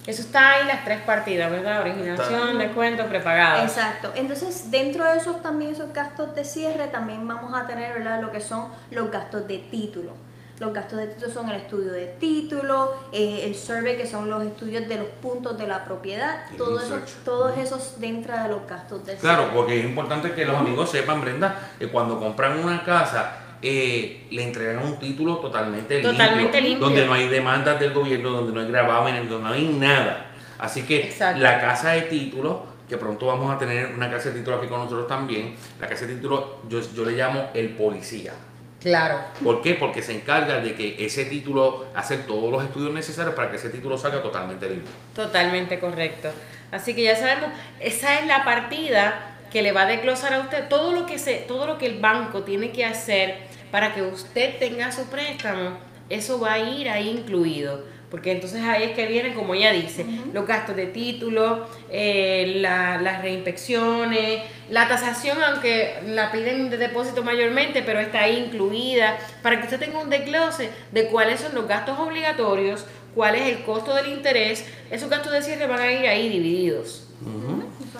[0.05, 1.81] Eso está ahí las tres partidas, ¿verdad?
[1.81, 2.57] Originación, Está.
[2.59, 3.63] descuento, prepagado.
[3.63, 4.11] Exacto.
[4.15, 8.21] Entonces, dentro de esos también esos gastos de cierre, también vamos a tener, ¿verdad?
[8.21, 10.11] Lo que son los gastos de título.
[10.59, 14.43] Los gastos de título son el estudio de título, eh, el survey, que son los
[14.43, 19.03] estudios de los puntos de la propiedad, todo eso, todos esos dentro de los gastos
[19.05, 19.55] de Claro, cierre.
[19.57, 24.43] porque es importante que los amigos sepan, Brenda, que cuando compran una casa, eh, le
[24.43, 26.85] entregan un título totalmente, Totalmente limpio.
[26.85, 30.27] donde no hay demandas del gobierno, donde no hay gravámenes, donde no hay nada.
[30.59, 31.41] Así que Exacto.
[31.41, 34.79] la casa de título, que pronto vamos a tener una casa de título aquí con
[34.79, 38.33] nosotros también, la casa de título yo, yo le llamo el policía.
[38.81, 39.19] Claro.
[39.41, 39.75] ¿Por qué?
[39.75, 43.69] Porque se encarga de que ese título, hacer todos los estudios necesarios para que ese
[43.69, 44.91] título salga totalmente limpio.
[45.15, 46.29] Totalmente correcto.
[46.69, 47.49] Así que ya sabemos,
[47.79, 51.35] esa es la partida que le va a desglosar a usted todo lo que se,
[51.47, 53.37] todo lo que el banco tiene que hacer
[53.73, 55.71] para que usted tenga su préstamo,
[56.07, 57.83] eso va a ir ahí incluido.
[58.11, 63.01] Porque entonces ahí es que vienen, como ella dice, los gastos de título, eh, la-
[63.01, 69.57] las reinspecciones, la tasación, aunque la piden de depósito mayormente, pero está ahí incluida, para
[69.57, 73.95] que usted tenga un desglose de cuáles son los gastos obligatorios, cuál es el costo
[73.95, 77.07] del interés, esos gastos de cierre van a ir ahí divididos.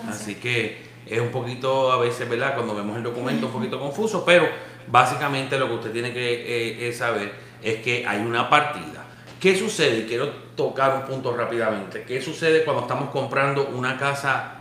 [0.08, 2.54] Así que es un poquito, a veces, ¿verdad?
[2.54, 4.48] Cuando vemos el documento, un poquito confuso, pero
[4.86, 9.04] básicamente lo que usted tiene que eh, saber es que hay una partida.
[9.40, 10.00] ¿Qué sucede?
[10.00, 12.04] Y quiero tocar un punto rápidamente.
[12.04, 14.54] ¿Qué sucede cuando estamos comprando una casa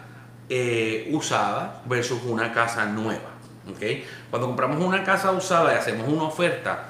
[0.49, 3.31] eh, usada versus una casa nueva?
[4.29, 6.85] Cuando compramos una casa usada y hacemos una oferta,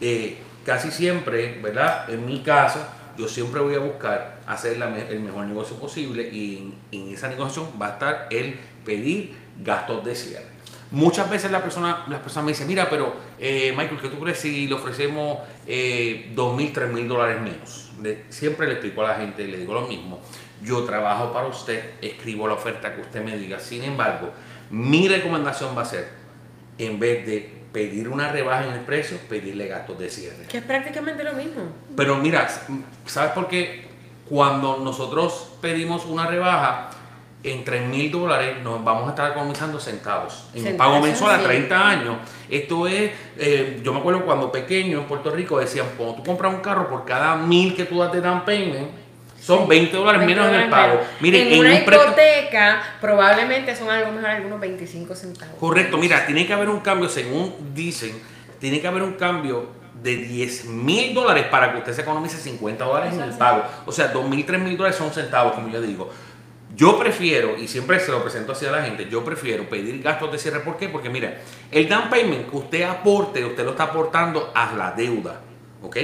[0.00, 2.10] eh, casi siempre, ¿verdad?
[2.10, 2.80] En mi caso,
[3.16, 7.68] yo siempre voy a buscar hacer el mejor negocio posible y en, en esa negociación
[7.80, 10.55] va a estar el pedir gastos de cierre.
[10.90, 14.38] Muchas veces la persona, las personas me dicen, mira, pero eh, Michael, ¿qué tú crees
[14.38, 17.90] si le ofrecemos eh, dos mil, tres mil dólares menos?
[18.02, 20.20] Le- siempre le explico a la gente, le digo lo mismo.
[20.62, 23.58] Yo trabajo para usted, escribo la oferta que usted me diga.
[23.58, 24.30] Sin embargo,
[24.70, 26.08] mi recomendación va a ser,
[26.78, 30.46] en vez de pedir una rebaja en el precio, pedirle gastos de cierre.
[30.48, 31.62] Que es prácticamente lo mismo.
[31.96, 32.48] Pero mira,
[33.04, 33.86] ¿sabes por qué?
[34.28, 36.90] Cuando nosotros pedimos una rebaja
[37.52, 40.48] en 3 mil dólares, nos vamos a estar economizando centavos.
[40.52, 41.44] En un Centavos, pago mensual a sí.
[41.44, 42.16] 30 años.
[42.48, 46.52] Esto es, eh, yo me acuerdo cuando pequeño en Puerto Rico decían, cuando tú compras
[46.52, 48.88] un carro, por cada mil que tú das de down payment,
[49.40, 51.00] son 20 dólares menos en el pago.
[51.20, 55.54] Miren, en, en una hipoteca probablemente son a lo mejor algunos 25 centavos.
[55.58, 58.20] Correcto, mira, tiene que haber un cambio, según dicen,
[58.58, 59.68] tiene que haber un cambio
[60.02, 63.62] de 10 mil dólares para que usted se economice 50 dólares en el pago.
[63.86, 66.10] O sea, 2 mil, 3 mil dólares son centavos, como yo digo.
[66.76, 70.30] Yo prefiero, y siempre se lo presento así a la gente, yo prefiero pedir gastos
[70.30, 70.60] de cierre.
[70.60, 70.88] ¿Por qué?
[70.90, 71.40] Porque mira,
[71.72, 75.40] el down payment que usted aporte, usted lo está aportando a la deuda.
[75.82, 75.96] ¿Ok?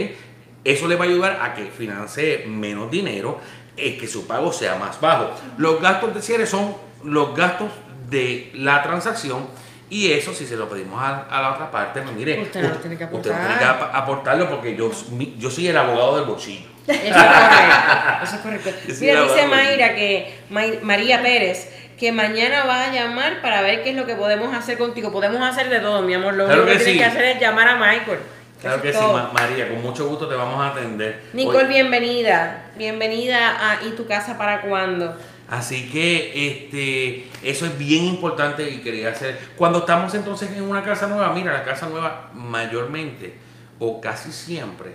[0.64, 3.38] Eso le va a ayudar a que financie menos dinero,
[3.76, 5.30] y que su pago sea más bajo.
[5.58, 7.70] Los gastos de cierre son los gastos
[8.08, 9.46] de la transacción
[9.90, 12.68] y eso si se lo pedimos a, a la otra parte, pues mire, Usted no
[12.68, 13.46] lo tiene que usted aportar.
[13.46, 14.90] tiene que ap- aportarlo porque yo,
[15.38, 16.68] yo soy el abogado del bolsillo.
[16.86, 18.24] Eso es correcto.
[18.24, 18.70] Eso es correcto.
[19.00, 21.68] Mira, dice Mayra que May- María Pérez
[21.98, 25.12] que mañana va a llamar para ver qué es lo que podemos hacer contigo.
[25.12, 26.34] Podemos hacer de todo, mi amor.
[26.34, 27.10] Lo Claro único que, que tienes sí.
[27.12, 28.18] que hacer es llamar a Michael.
[28.60, 28.98] Claro que sí,
[29.32, 31.20] María, con mucho gusto te vamos a atender.
[31.32, 32.66] Nicole, bienvenida.
[32.76, 35.16] Bienvenida a ¿Y tu casa para cuándo?
[35.48, 39.38] Así que este, eso es bien importante y quería hacer.
[39.56, 43.34] Cuando estamos entonces en una casa nueva, mira, la casa nueva mayormente
[43.78, 44.92] o casi siempre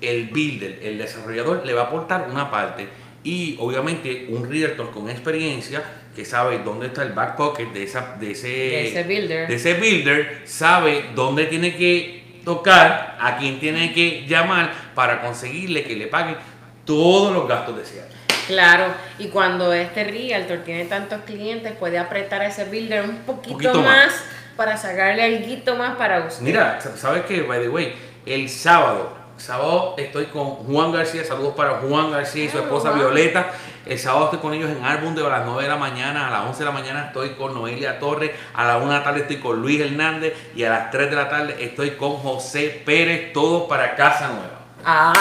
[0.00, 2.88] el builder, el desarrollador, le va a aportar una parte
[3.22, 5.82] y obviamente un realtor con experiencia
[6.14, 9.48] que sabe dónde está el back pocket de, esa, de, ese, De ese builder.
[9.48, 15.84] de ese builder, sabe dónde tiene que tocar, a quién tiene que llamar para conseguirle
[15.84, 16.36] que le paguen
[16.84, 18.08] todos los gastos de cierre.
[18.46, 18.86] Claro,
[19.18, 23.74] y cuando este realtor tiene tantos clientes, puede apretar a ese builder un poquito, Poquito
[23.82, 24.24] más, más.
[24.56, 26.42] para sacarle algo más para usted.
[26.42, 27.42] Mira, ¿sabes qué?
[27.42, 27.94] By the way,
[28.26, 32.92] el sábado, sábado estoy con Juan García, saludos para Juan García y su esposa.
[32.92, 33.48] Violeta.
[33.86, 36.42] El sábado estoy con ellos en Arbunde a las 9 de la mañana, a las
[36.44, 39.38] 11 de la mañana estoy con Noelia Torres, a las 1 de la tarde estoy
[39.38, 43.68] con Luis Hernández y a las 3 de la tarde estoy con José Pérez, todos
[43.68, 44.60] para Casa Nueva.
[44.84, 45.12] ¡Ah!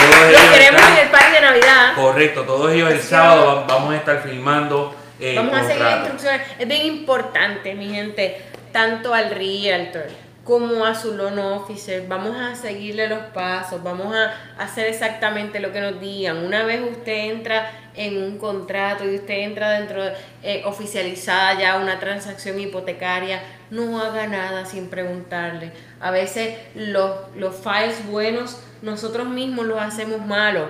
[0.00, 1.94] Todos Los queremos están- en el party de Navidad.
[1.96, 4.94] Correcto, todos ellos el sábado va- vamos a estar filmando.
[5.18, 6.12] eh, Vamos a seguir las contratos.
[6.24, 6.46] instrucciones.
[6.60, 8.42] Es bien importante, mi gente,
[8.72, 10.04] tanto al realtor
[10.46, 14.32] como a su loan officer, vamos a seguirle los pasos, vamos a
[14.62, 16.36] hacer exactamente lo que nos digan.
[16.36, 20.04] Una vez usted entra en un contrato y usted entra dentro,
[20.44, 25.72] eh, oficializada ya una transacción hipotecaria, no haga nada sin preguntarle.
[25.98, 30.68] A veces los, los files buenos nosotros mismos los hacemos malos.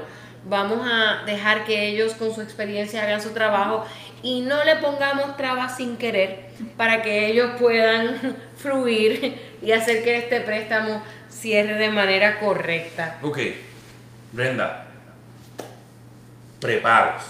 [0.48, 3.84] Vamos a dejar que ellos con su experiencia hagan su trabajo
[4.26, 10.16] y no le pongamos trabas sin querer para que ellos puedan fluir y hacer que
[10.16, 11.00] este préstamo
[11.30, 13.18] cierre de manera correcta.
[13.22, 13.38] Ok,
[14.32, 14.86] Brenda,
[16.60, 17.22] prepagos.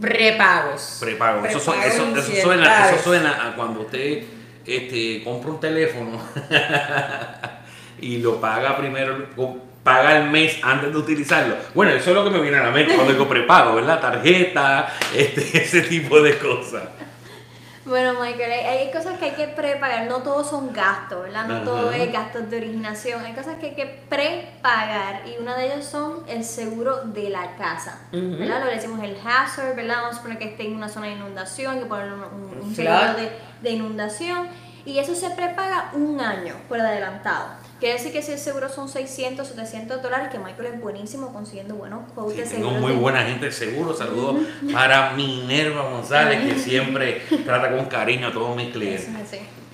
[0.00, 0.96] Prepagos.
[1.00, 1.48] Prepagos.
[1.48, 4.24] Eso, eso, eso suena, eso suena a cuando usted
[4.66, 6.20] este, compra un teléfono
[8.00, 9.28] y lo paga primero,
[9.86, 11.54] paga el mes antes de utilizarlo.
[11.74, 14.00] Bueno, eso es lo que me viene a la mente cuando digo prepago, ¿verdad?
[14.00, 16.82] Tarjeta, este, ese tipo de cosas.
[17.84, 21.46] Bueno, Michael, hay, hay cosas que hay que prepagar, no todos son gastos, ¿verdad?
[21.46, 21.64] No Ajá.
[21.64, 25.84] todo es gastos de originación, hay cosas que hay que prepagar y una de ellas
[25.86, 28.00] son el seguro de la casa.
[28.10, 28.58] ¿verdad?
[28.64, 29.98] Lo que decimos el hazard, ¿verdad?
[29.98, 32.24] Vamos a suponer que esté en una zona de inundación, hay que poner un,
[32.60, 33.30] un- seguro de,
[33.62, 34.48] de inundación
[34.84, 37.50] y eso se prepaga un año por adelantado.
[37.78, 41.74] Quiere decir que si el seguro son 600, 700 dólares, que Michael es buenísimo consiguiendo
[41.74, 43.94] buenos quotes Sí, de tengo muy de- buena gente seguro.
[43.94, 44.36] Saludos
[44.72, 49.08] para Minerva González, que siempre trata con cariño a todos mis clientes.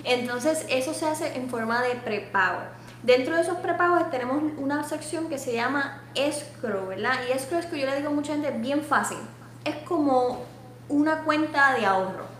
[0.04, 2.58] Entonces, eso se hace en forma de prepago.
[3.04, 7.14] Dentro de esos prepagos tenemos una sección que se llama escrow, ¿verdad?
[7.28, 9.18] Y escrow es que yo le digo a mucha gente bien fácil.
[9.64, 10.44] Es como
[10.88, 12.31] una cuenta de ahorro.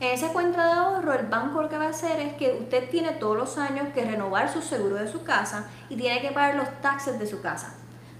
[0.00, 2.90] En esa cuenta de ahorro, el banco lo que va a hacer es que usted
[2.90, 6.56] tiene todos los años que renovar su seguro de su casa y tiene que pagar
[6.56, 7.74] los taxes de su casa.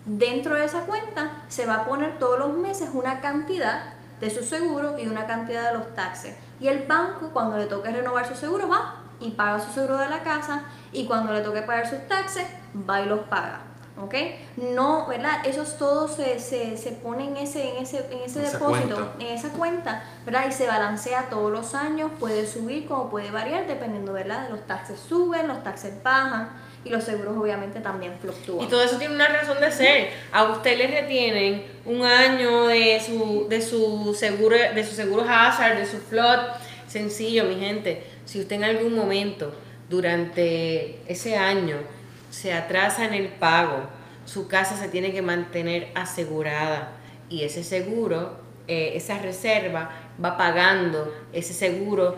[0.06, 4.44] Dentro de esa cuenta se va a poner todos los meses una cantidad de su
[4.44, 6.36] seguro y una cantidad de los taxes.
[6.60, 10.08] Y el banco, cuando le toque renovar su seguro, va y paga su seguro de
[10.08, 10.64] la casa.
[10.92, 12.46] Y cuando le toque pagar sus taxes,
[12.88, 13.60] va y los paga.
[14.02, 14.14] ¿Ok?
[14.56, 15.46] No, ¿verdad?
[15.46, 19.12] Esos todos se, se, se ponen en ese, en ese, en ese Esa depósito, cuenta.
[19.20, 20.46] en esa cuenta, ¿verdad?
[20.48, 24.48] Y se balancea todos los años, puede subir como puede variar, dependiendo, ¿verdad?
[24.50, 26.50] Los taxes suben, los taxes bajan
[26.84, 28.66] y los seguros obviamente también fluctúan.
[28.66, 30.10] Y todo eso tiene una razón de ser.
[30.32, 35.78] A usted le retienen un año de su, de su seguro, de su seguro hazard,
[35.78, 36.40] de su flood.
[36.88, 38.04] Sencillo, mi gente.
[38.24, 39.54] Si usted en algún momento
[39.88, 41.76] durante ese año
[42.34, 43.86] se atrasa en el pago,
[44.24, 46.92] su casa se tiene que mantener asegurada.
[47.28, 49.90] Y ese seguro, eh, esa reserva,
[50.22, 52.16] va pagando ese seguro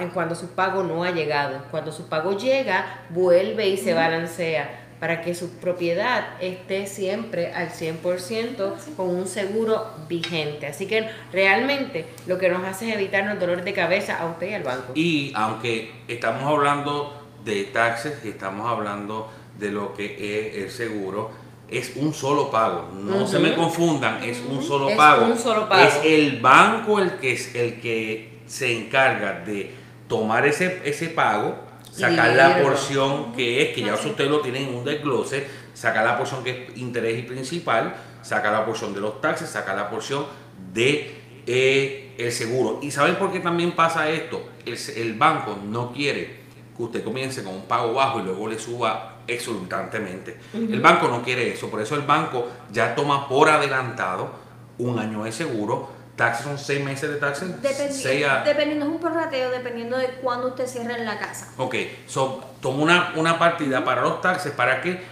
[0.00, 1.62] en cuando su pago no ha llegado.
[1.70, 7.68] Cuando su pago llega, vuelve y se balancea para que su propiedad esté siempre al
[7.68, 10.66] 100% con un seguro vigente.
[10.66, 14.54] Así que realmente lo que nos hace es evitarnos dolor de cabeza a usted y
[14.54, 14.92] al banco.
[14.94, 21.30] Y aunque estamos hablando de taxes y estamos hablando de lo que es el seguro,
[21.68, 22.90] es un solo pago.
[22.94, 25.26] No se me confundan, es un solo Es pago.
[25.26, 25.82] un solo pago.
[25.82, 29.72] Es el banco el que es el que se encarga de
[30.08, 31.56] tomar ese, ese pago,
[31.96, 34.08] Y sacar la porción que es, que ya Así.
[34.08, 38.52] usted lo tiene en un desglose, sacar la porción que es interés y principal, sacar
[38.52, 40.26] la porción de los taxes, sacar la porción
[40.72, 41.14] de
[41.46, 42.80] eh, el seguro.
[42.82, 44.48] ¿Y saben por qué también pasa esto?
[44.66, 46.43] El, el banco no quiere
[46.76, 50.38] que usted comience con un pago bajo y luego le suba exorbitantemente.
[50.52, 54.30] El banco no quiere eso, por eso el banco ya toma por adelantado
[54.78, 55.88] un año de seguro.
[56.16, 57.60] Taxes son seis meses de taxes.
[57.60, 61.52] Dependi- a- Dependiendo, es un prorrateo dependiendo de cuándo usted cierre en la casa.
[61.56, 61.74] Ok,
[62.06, 65.02] so, toma una, una partida para los taxes para que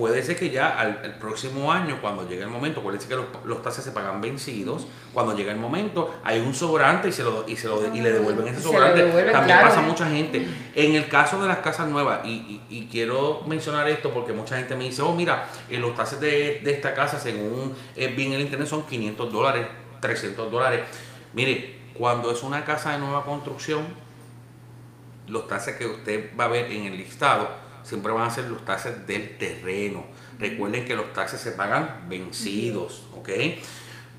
[0.00, 3.16] puede ser que ya al, el próximo año, cuando llegue el momento, puede ser que
[3.16, 7.22] los, los taxes se pagan vencidos, cuando llega el momento hay un sobrante y se
[7.22, 9.02] lo, y se lo y le devuelven ese sobrante.
[9.02, 9.68] También claro.
[9.68, 10.48] pasa a mucha gente.
[10.74, 14.56] En el caso de las casas nuevas, y, y- y quiero mencionar esto porque mucha
[14.56, 18.26] gente me dice, oh mira, eh, los taxes de, de esta casa según eh, vi
[18.26, 19.66] en el internet son 500 dólares,
[20.00, 20.80] 300 dólares.
[21.34, 23.84] Mire, cuando es una casa de nueva construcción,
[25.28, 27.48] los taxes que usted va a ver en el listado
[27.82, 30.04] siempre van a ser los taxes del terreno.
[30.38, 33.28] Recuerden que los taxes se pagan vencidos, ¿ok?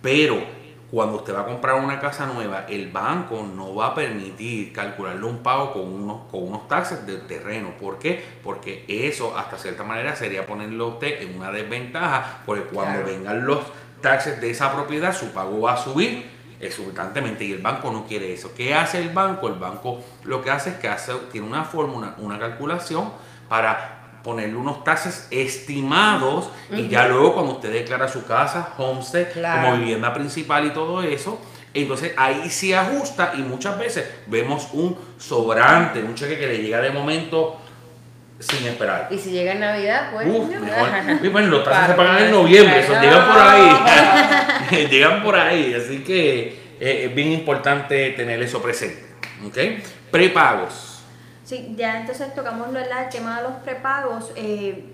[0.01, 0.41] Pero
[0.89, 5.25] cuando usted va a comprar una casa nueva, el banco no va a permitir calcularle
[5.25, 7.69] un pago con unos, con unos taxes del terreno.
[7.79, 8.21] ¿Por qué?
[8.43, 13.17] Porque eso, hasta cierta manera, sería ponerlo a usted en una desventaja, porque cuando Claro.
[13.17, 13.59] vengan los
[14.01, 18.33] taxes de esa propiedad, su pago va a subir exorbitantemente y el banco no quiere
[18.33, 18.51] eso.
[18.55, 19.47] ¿Qué hace el banco?
[19.47, 23.11] El banco lo que hace es que hace, tiene una fórmula, una calculación
[23.51, 29.61] para ponerle unos taxes estimados y ya luego cuando usted declara su casa, homestead, Claro.
[29.71, 31.41] como vivienda principal y todo eso,
[31.73, 36.79] entonces ahí se ajusta y muchas veces vemos un sobrante, un cheque que le llega
[36.79, 37.59] de momento
[38.39, 39.09] sin esperar.
[39.11, 40.27] Y si llega en Navidad, pues.
[40.29, 40.59] Uf, no.
[40.61, 40.89] mejor.
[41.23, 44.87] Y bueno, los tasas se pagan en noviembre, eso para- llegan por ahí.
[44.89, 49.03] llegan por ahí, así que eh, es bien importante tener eso presente.
[49.45, 49.57] ¿Ok?
[50.09, 50.87] Prepagos.
[51.51, 53.03] Sí, ya entonces tocamos ¿verdad?
[53.03, 54.31] el tema de los prepagos.
[54.37, 54.85] eh,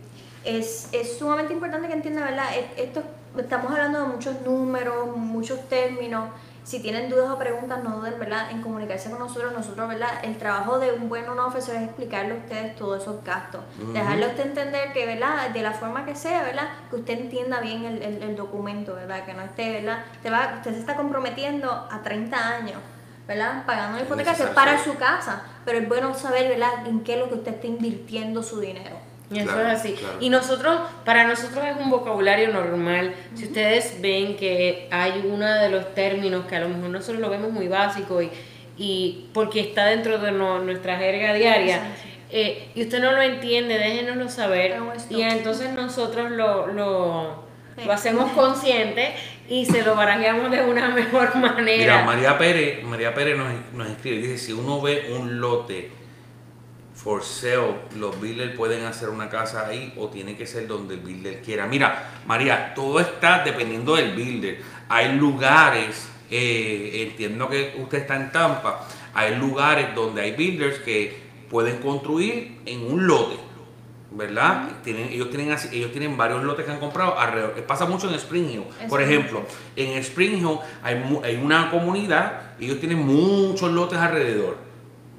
[0.44, 2.48] es, es sumamente importante que entiendan, ¿verdad?
[2.56, 3.04] E- Esto,
[3.38, 6.30] estamos hablando de muchos números, muchos términos.
[6.64, 8.50] Si tienen dudas o preguntas, no duden ¿verdad?
[8.50, 9.54] en comunicarse con nosotros.
[9.54, 10.10] Nosotros, ¿verdad?
[10.24, 13.62] El trabajo de un buen loan officer es explicarle a ustedes todos esos gastos.
[13.80, 13.94] Ujú.
[13.94, 15.52] Dejarle a usted entender que, ¿verdad?
[15.52, 16.70] De la forma que sea, ¿verdad?
[16.90, 19.26] Que usted entienda bien el, el- el documento, ¿verdad?
[19.26, 20.00] Que no esté, ¿verdad?
[20.16, 22.80] Usted, va, usted se está comprometiendo a 30 años,
[23.28, 23.66] ¿verdad?
[23.66, 26.88] Pagando una Es hipoteca que es para su casa, pero es bueno saber, ¿verdad?
[26.88, 28.96] En qué es lo que usted está invirtiendo su dinero.
[29.30, 29.92] Y eso Claro, es así.
[29.94, 30.18] claro.
[30.22, 33.14] Y nosotros, para nosotros es un vocabulario normal.
[33.36, 37.30] Si ustedes ven que hay uno de los términos que a lo mejor nosotros lo
[37.30, 38.32] vemos muy básico y,
[38.78, 41.82] y porque está dentro de no- nuestra jerga diaria,
[42.30, 44.78] eh, y usted no lo entiende, déjenoslo saber.
[45.10, 47.44] Y entonces nosotros lo, lo,
[47.86, 49.14] lo hacemos consciente
[49.50, 51.78] y se lo barajeamos de una mejor manera.
[51.78, 55.98] Mira, María Pérez, María Pérez nos, nos escribe, dice, si uno ve un lote
[56.98, 61.02] for sale, los builders pueden hacer una casa ahí o tiene que ser donde el
[61.02, 61.68] builder quiera.
[61.68, 64.62] Mira, María, todo está dependiendo del builder.
[64.90, 71.28] Hay lugares, eh, entiendo que usted está en Tampa, hay lugares donde hay builders que
[71.50, 73.47] pueden construir en un lote.
[74.18, 74.70] ¿Verdad?
[74.84, 77.54] Tienen, ellos, tienen ellos tienen varios lotes que han comprado alrededor.
[77.68, 78.64] Pasa mucho en Spring Hill.
[78.90, 79.46] Por ejemplo,
[79.76, 84.58] en Spring Hill hay, hay una comunidad y ellos tienen muchos lotes alrededor.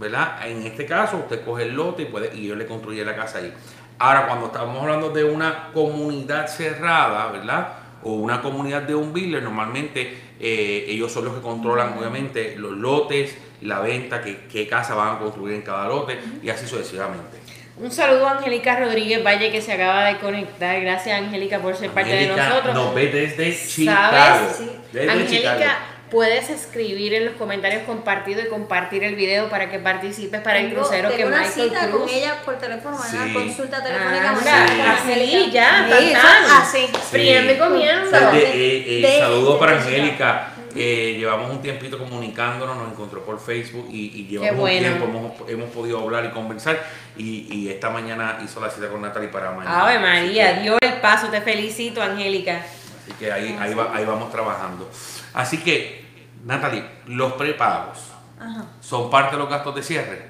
[0.01, 0.49] ¿Verdad?
[0.49, 3.39] En este caso, usted coge el lote y, puede, y ellos le construyen la casa
[3.39, 3.53] ahí.
[4.01, 7.69] Ahora, cuando estamos hablando de una comunidad cerrada, ¿verdad?
[8.03, 12.73] O una comunidad de un builder, normalmente eh, ellos son los que controlan, obviamente, los
[12.73, 17.48] lotes, la venta, qué, qué casa van a construir en cada lote y así sucesivamente.
[17.81, 20.81] Un saludo a Angélica Rodríguez Valle que se acaba de conectar.
[20.81, 22.75] Gracias Angélica por ser parte de nosotros.
[22.75, 23.69] Nos ve desde ¿Sabes?
[23.75, 24.49] Chicago.
[24.57, 24.71] Sí.
[24.93, 25.75] Desde Angélica, Chicago.
[26.11, 30.71] puedes escribir en los comentarios compartido y compartir el video para que participes para el
[30.71, 32.01] Tengo- crucero que tengo una Michael cita Cruz.
[32.01, 32.99] con ella por teléfono.
[32.99, 33.33] Sí.
[33.33, 34.33] Consulta telefónica.
[34.33, 34.67] Mañana
[34.99, 36.63] con así, ya, Sí, tan, tan.
[36.63, 36.87] así.
[37.11, 38.11] Friendo y comiendo.
[38.11, 40.53] Desde, De- eh, eh, de- saludos de- para Angélica.
[40.81, 44.77] Eh, llevamos un tiempito comunicándonos, nos encontró por Facebook y, y llevamos bueno.
[44.77, 46.79] un tiempo, hemos, hemos podido hablar y conversar.
[47.17, 49.83] Y, y esta mañana hizo la cita con Natalie para mañana.
[49.83, 51.29] Ave María, que- dio el paso.
[51.29, 52.59] Te felicito, Angélica.
[53.03, 54.89] Así que ahí, ahí, va- ahí vamos trabajando.
[55.35, 56.05] Así que,
[56.45, 57.99] Natalie, los prepagos
[58.39, 58.65] Ajá.
[58.81, 60.29] son parte de los gastos de cierre.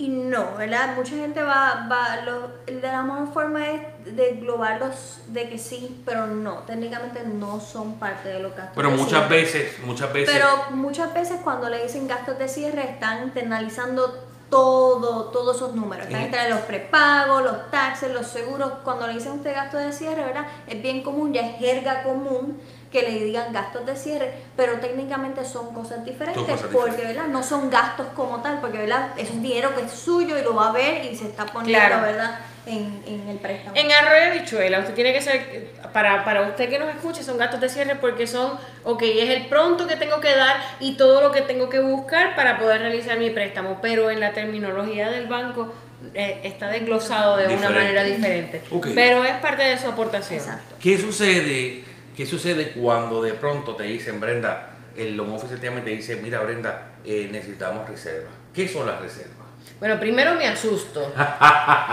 [0.00, 0.96] Y no, ¿verdad?
[0.96, 3.82] Mucha gente va, va lo, de la mejor forma es
[4.16, 8.72] de englobarlos de que sí, pero no, técnicamente no son parte de los gastos.
[8.76, 9.42] Pero de muchas cierre.
[9.42, 10.34] veces, muchas veces.
[10.34, 16.06] Pero muchas veces cuando le dicen gastos de cierre están internalizando todo, todos esos números.
[16.06, 18.72] Están entre los prepagos, los taxes, los seguros.
[18.82, 20.46] Cuando le dicen usted gastos de cierre, ¿verdad?
[20.66, 22.58] Es bien común, ya es jerga común
[22.90, 27.16] que le digan gastos de cierre, pero técnicamente son cosas diferentes cosas porque diferentes.
[27.16, 27.28] ¿verdad?
[27.32, 29.10] no son gastos como tal, porque ¿verdad?
[29.16, 31.86] es un dinero que es suyo y lo va a ver y se está poniendo
[31.86, 32.02] Claro.
[32.02, 32.40] ¿verdad?
[32.66, 33.74] En, en el préstamo.
[33.74, 37.38] En arroyo de bichuela, usted tiene que ser, para, para usted que nos escuche, son
[37.38, 41.20] gastos de cierre porque son, ok, es el pronto que tengo que dar y todo
[41.20, 45.26] lo que tengo que buscar para poder realizar mi préstamo, pero en la terminología del
[45.26, 45.72] banco
[46.14, 48.62] eh, está desglosado de una manera diferente,
[48.94, 50.38] pero es parte de su aportación.
[50.40, 50.74] Exacto.
[50.80, 51.84] ¿Qué sucede,
[52.20, 56.88] ¿Qué sucede cuando de pronto te dicen, Brenda, el llama y te dice, mira Brenda,
[57.02, 58.34] eh, necesitamos reservas?
[58.54, 59.48] ¿Qué son las reservas?
[59.78, 61.14] Bueno, primero me asusto.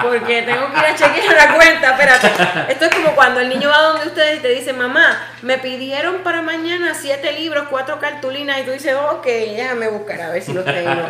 [0.03, 1.91] Porque tengo que ir a chequear la cuenta.
[1.91, 2.73] Espérate.
[2.73, 6.17] Esto es como cuando el niño va donde ustedes y te dice, mamá, me pidieron
[6.17, 8.59] para mañana siete libros, cuatro cartulinas.
[8.59, 11.07] Y tú dices, ok, déjame buscar a ver si los tengo.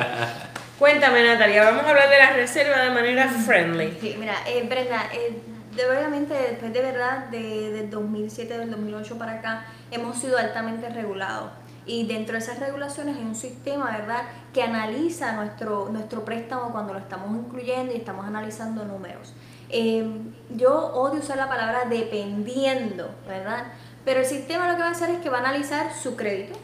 [0.77, 3.97] Cuéntame, Natalia, vamos a hablar de las reservas de manera friendly.
[3.99, 9.17] Sí, mira, eh, Brenda, eh, de- obviamente después de verdad, de, del 2007, del 2008
[9.17, 11.51] para acá, hemos sido altamente regulados.
[11.85, 14.23] Y dentro de esas regulaciones hay un sistema, ¿verdad?,
[14.53, 19.33] que analiza nuestro, nuestro préstamo cuando lo estamos incluyendo y estamos analizando números.
[19.69, 20.05] Eh,
[20.49, 23.65] yo odio usar la palabra dependiendo, ¿verdad?
[24.03, 26.57] Pero el sistema lo que va a hacer es que va a analizar su crédito,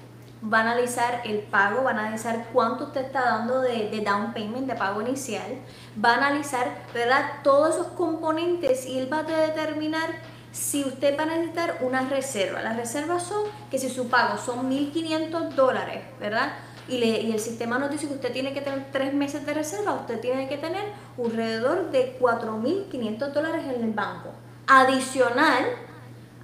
[0.52, 4.34] va a analizar el pago, va a analizar cuánto usted está dando de, de down
[4.34, 5.60] payment, de pago inicial,
[6.04, 10.10] va a analizar, ¿verdad?, todos esos componentes y él va a determinar
[10.52, 12.62] si usted va a necesitar una reserva.
[12.62, 16.52] Las reservas son que si su pago son 1.500 dólares, ¿verdad?
[16.90, 19.54] Y, le- y el sistema nos dice que usted tiene que tener tres meses de
[19.54, 20.84] reserva, usted tiene que tener
[21.18, 24.30] alrededor de 4.500 dólares en el banco.
[24.68, 25.64] Adicional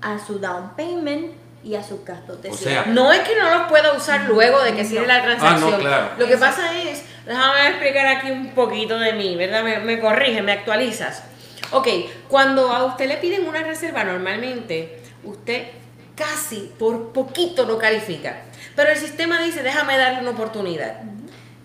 [0.01, 1.33] a su down payment
[1.63, 2.83] y a sus gastos de O cierre.
[2.83, 5.73] sea, No es que no los pueda usar luego de que cierre la transacción.
[5.73, 6.09] Ah, no, claro.
[6.17, 9.63] Lo que pasa es, déjame explicar aquí un poquito de mí, ¿verdad?
[9.63, 11.23] Me, me corrige, me actualizas.
[11.71, 11.87] Ok,
[12.27, 15.67] cuando a usted le piden una reserva, normalmente usted
[16.15, 18.41] casi por poquito no califica.
[18.75, 20.95] Pero el sistema dice, déjame darle una oportunidad.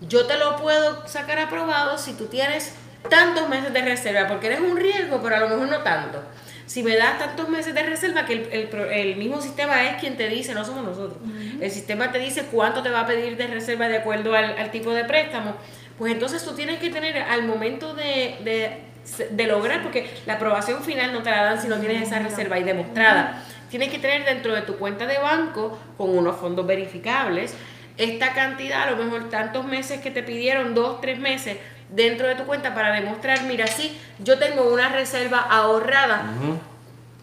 [0.01, 2.73] Yo te lo puedo sacar aprobado si tú tienes
[3.09, 6.21] tantos meses de reserva, porque eres un riesgo, pero a lo mejor no tanto.
[6.65, 10.27] Si me das tantos meses de reserva, que el, el mismo sistema es quien te
[10.27, 11.19] dice, no somos nosotros.
[11.61, 14.71] El sistema te dice cuánto te va a pedir de reserva de acuerdo al, al
[14.71, 15.55] tipo de préstamo.
[15.97, 18.81] Pues entonces tú tienes que tener al momento de, de,
[19.29, 22.55] de lograr, porque la aprobación final no te la dan si no tienes esa reserva
[22.55, 23.43] ahí demostrada.
[23.69, 27.53] Tienes que tener dentro de tu cuenta de banco, con unos fondos verificables,
[27.97, 31.57] esta cantidad, a lo mejor tantos meses que te pidieron, dos, tres meses,
[31.89, 36.25] dentro de tu cuenta para demostrar, mira, sí, yo tengo una reserva ahorrada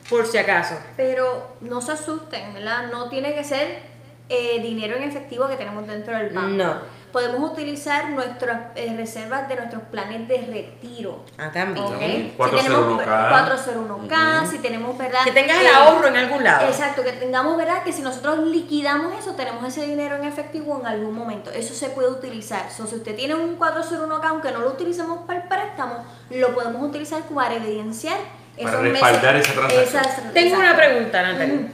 [0.09, 0.79] por si acaso.
[0.97, 2.91] Pero no se asusten, ¿verdad?
[2.91, 3.81] No tiene que ser
[4.29, 6.49] eh, dinero en efectivo que tenemos dentro del banco.
[6.49, 7.02] No.
[7.13, 11.25] Podemos utilizar nuestras eh, reservas de nuestros planes de retiro.
[11.37, 11.85] Ah, también.
[11.85, 11.91] ¿ok?
[11.91, 12.33] También.
[12.33, 12.57] Si 401k.
[12.65, 14.51] tenemos 401k, Ujú.
[14.51, 15.25] si tenemos, ¿verdad?
[15.25, 16.67] Que tengas el Eh, ahorro en algún lado.
[16.67, 17.83] Exacto, que tengamos, ¿verdad?
[17.83, 21.51] Que si nosotros liquidamos eso, tenemos ese dinero en efectivo en algún momento.
[21.51, 22.71] Eso se puede utilizar.
[22.71, 26.83] So, si usted tiene un 401k, aunque no lo utilicemos para el préstamo, lo podemos
[26.83, 28.17] utilizar para evidenciar
[28.57, 30.03] Para esos respaldar meses- esa transacción.
[30.07, 31.69] esas- Tengo una pregunta, Natalia.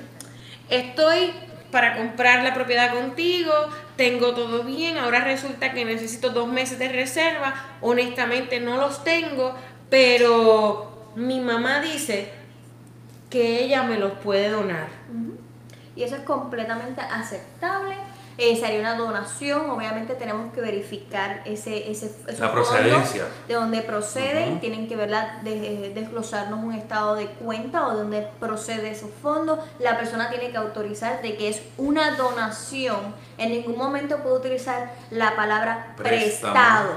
[0.68, 1.32] Estoy
[1.70, 3.52] para comprar la propiedad contigo,
[3.98, 9.54] tengo todo bien, ahora resulta que necesito dos meses de reserva, honestamente no los tengo,
[9.90, 12.30] pero mi mamá dice
[13.28, 14.88] que ella me los puede donar.
[15.96, 17.96] Y eso es completamente aceptable.
[18.40, 23.24] Eh, sería una donación, obviamente tenemos que verificar ese, ese La procedencia.
[23.48, 25.42] de dónde proceden, tienen que ¿verdad?
[25.42, 29.58] De- desglosarnos un estado de cuenta o de dónde procede esos fondos.
[29.80, 33.12] La persona tiene que autorizar de que es una donación.
[33.38, 36.52] En ningún momento puede utilizar la palabra Préstamo.
[36.52, 36.90] prestado.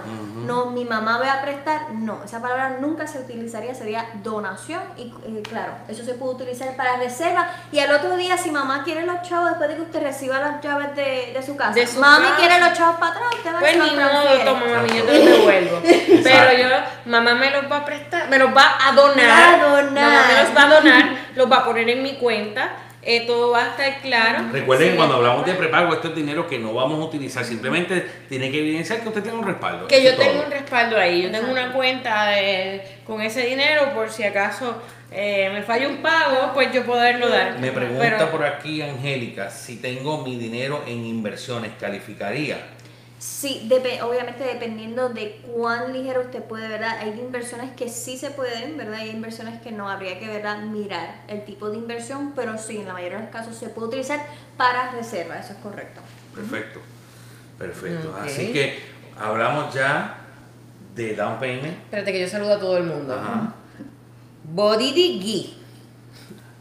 [0.46, 5.14] No, mi mamá va a prestar, no, esa palabra nunca se utilizaría, sería donación y
[5.26, 9.06] eh, claro, eso se puede utilizar para reserva y al otro día si mamá quiere
[9.06, 12.00] los chavos después de que usted reciba las llaves de, de su casa, De su
[12.00, 12.38] mami casa.
[12.38, 15.14] quiere los chavos para atrás, usted va Pues los ni modo, toma mami, yo te
[15.14, 15.82] los devuelvo.
[16.24, 16.76] Pero yo,
[17.06, 19.54] mamá me los va a prestar, me los va a donar.
[19.54, 19.92] A donar.
[19.92, 22.70] Mamá me los va a donar, los va a poner en mi cuenta,
[23.04, 24.46] eh, todo va a estar claro.
[24.52, 24.92] Recuerden Sí.
[24.92, 28.52] que cuando hablamos de prepago, esto es dinero que no vamos a utilizar, simplemente tiene
[28.52, 29.88] que evidenciar que usted tiene un respaldo.
[29.88, 30.46] Que yo tengo todo.
[30.46, 34.82] un respaldo ahí, yo tengo una cuenta de- con ese dinero por si acaso
[35.14, 37.60] eh, me falla un pago, pues yo poderlo dar.
[37.60, 42.60] Me pregunta Pero- por aquí Angélica, si tengo mi dinero en inversiones, ¿calificaría?
[43.22, 43.70] Sí,
[44.02, 46.98] obviamente dependiendo de cuán ligero usted puede, ¿verdad?
[46.98, 48.96] Hay inversiones que sí se pueden, ¿verdad?
[48.96, 50.64] Hay inversiones que no habría que, ¿verdad?
[50.64, 53.90] Mirar el tipo de inversión, pero sí, en la mayoría de los casos se puede
[53.90, 54.26] utilizar
[54.58, 56.02] para reserva, eso es correcto.
[56.34, 56.80] Perfecto,
[57.60, 58.18] perfecto.
[58.20, 58.80] Así que
[59.16, 60.18] hablamos ya
[60.96, 61.78] de down payment.
[61.78, 63.14] Espérate que yo saludo a todo el mundo.
[63.14, 63.54] Ajá.
[64.46, 65.56] Bodidi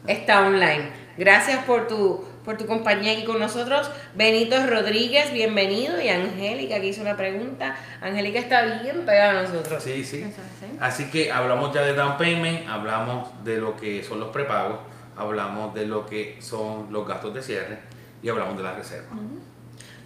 [0.07, 0.91] está online.
[1.17, 3.91] Gracias por tu, por tu compañía aquí con nosotros.
[4.15, 6.01] Benito Rodríguez, bienvenido.
[6.01, 7.77] Y Angélica, que hizo una pregunta.
[8.01, 9.83] Angélica está bien pegada a nosotros.
[9.83, 10.23] Sí, sí.
[10.23, 10.77] Es así.
[10.81, 14.81] Así que hablamos ya de down payment, hablamos de lo que son los prepagos,
[15.17, 17.79] hablamos de lo que son los gastos de cierre
[18.23, 19.09] y hablamos de la reserva.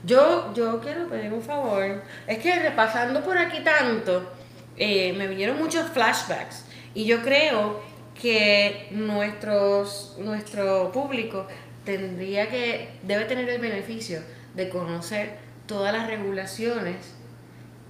[0.05, 2.03] Yo, yo quiero pedir un favor.
[2.27, 4.31] Es que repasando por aquí tanto,
[4.77, 6.67] eh, me vinieron muchos flashbacks.
[6.95, 7.81] Y yo creo
[8.21, 11.47] que nuestros, nuestro público
[11.85, 14.21] tendría que, debe tener el beneficio
[14.55, 16.97] de conocer todas las regulaciones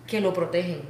[0.06, 0.82] que lo protegen.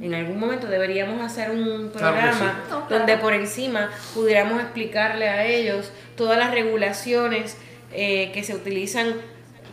[0.00, 2.74] En algún momento deberíamos hacer un Claro programa sí.
[2.88, 7.58] Donde por encima pudiéramos explicarle a ellos todas las regulaciones
[7.92, 9.14] eh, que se utilizan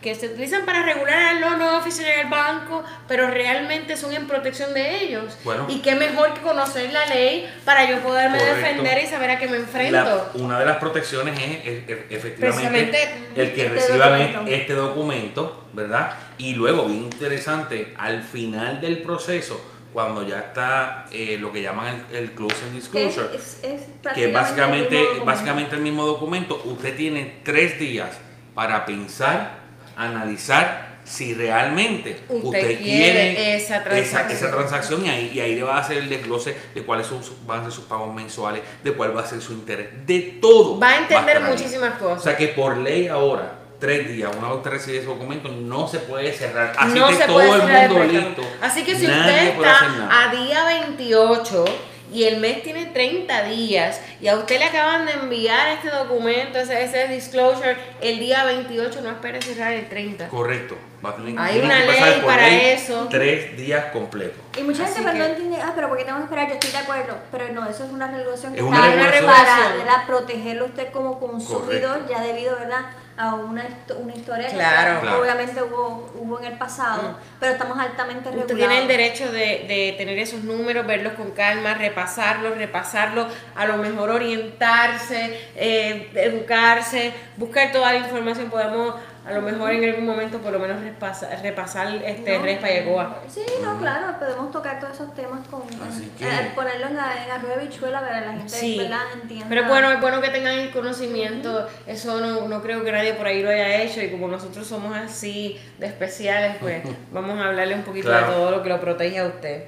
[0.00, 4.26] que se utilizan para regular al loan officer en el banco, pero realmente son en
[4.26, 5.36] protección de ellos.
[5.44, 5.66] Bueno.
[5.68, 8.56] y qué mejor que conocer la ley para yo poderme Correcto.
[8.60, 9.92] defender y saber a qué me enfrento.
[10.34, 12.98] La- una de las protecciones es, es- es- efectivamente
[13.36, 14.50] el que este reciban documento.
[14.50, 16.14] e- este documento, ¿verdad?
[16.38, 19.60] Y luego, bien interesante, al final del proceso,
[19.92, 23.82] cuando ya está eh, lo que llaman el, el closing disclosure, es- es
[24.14, 25.24] que básicamente, el mismo documento.
[25.24, 28.10] básicamente el mismo documento, usted tiene tres días
[28.54, 29.59] para pensar,
[30.06, 34.36] analizar si realmente Usted usted, quiere quiere esa transacción.
[34.36, 37.20] esa transacción y ahí, y ahí le va a hacer el desglose de cuáles son
[37.46, 40.78] van a ser sus pagos mensuales, de cuál va a ser su interés, de todo.
[40.78, 42.22] Va a entender muchísimas O cosas.
[42.22, 46.32] sea que por ley ahora, tres días, una vez recibe ese documento, no se puede
[46.32, 46.74] cerrar.
[46.78, 48.42] Así no que todo el mundo listo.
[48.60, 51.64] Así que si usted está a día 28
[52.12, 56.58] y el mes tiene 30 días y a usted le acaban de enviar este documento,
[56.58, 60.28] ese, ese disclosure, el día 28, no espere cerrar el 30.
[60.28, 60.76] Correcto.
[61.04, 63.06] Va a tener, Hay una que ley para ley eso.
[63.10, 64.38] Tres días completos.
[64.58, 66.48] Y mucha Así gente no entiende, ah, pero ¿por qué tengo que esperar?
[66.48, 67.16] Yo estoy de acuerdo.
[67.32, 69.86] Pero no, eso es una regulación que Es está una ahí regulación.
[69.86, 72.12] para protegerlo usted como consumidor, Correcto.
[72.12, 72.80] ya debido ¿verdad?
[73.20, 73.64] A una,
[73.98, 75.20] una historia que Claro.
[75.20, 78.50] Obviamente hubo, hubo en el pasado, pero estamos altamente regulados.
[78.50, 83.66] Usted tiene el derecho de, de tener esos números, verlos con calma, repasarlos, repasarlos, a
[83.66, 88.48] lo mejor orientarse, eh, educarse, buscar toda la información.
[88.48, 88.94] Podemos
[89.26, 92.42] a lo mejor en algún momento por lo menos repasar, repasar este No.
[92.44, 93.18] Respa y Ecoa.
[93.28, 97.22] Sí, no, claro, podemos tocar todos esos temas con Así que- eh, ponerlo en la,
[97.22, 99.00] en la rueda de bichuela para que la gente Sí, ¿verdad?
[99.20, 99.46] entienda.
[99.48, 103.26] pero bueno, es bueno que tengan el conocimiento, eso no, no creo que nadie por
[103.26, 107.74] ahí lo haya hecho y como nosotros somos así de especiales, pues vamos a hablarle
[107.74, 108.26] un poquito Claro.
[108.28, 109.64] de todo lo que lo protege a usted.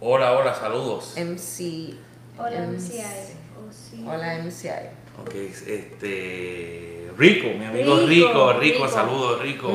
[0.00, 1.14] Hola, hola, saludos.
[1.16, 1.94] MC.
[2.36, 2.94] Hola, MC.
[2.98, 3.34] MCI.
[3.56, 4.04] Oh, sí.
[4.06, 4.90] Hola MCI.
[5.22, 5.34] Ok,
[5.68, 6.93] este.
[7.16, 8.88] Rico, mi amigo Rico, Rico, Rico, Rico.
[8.88, 9.70] saludos, Rico.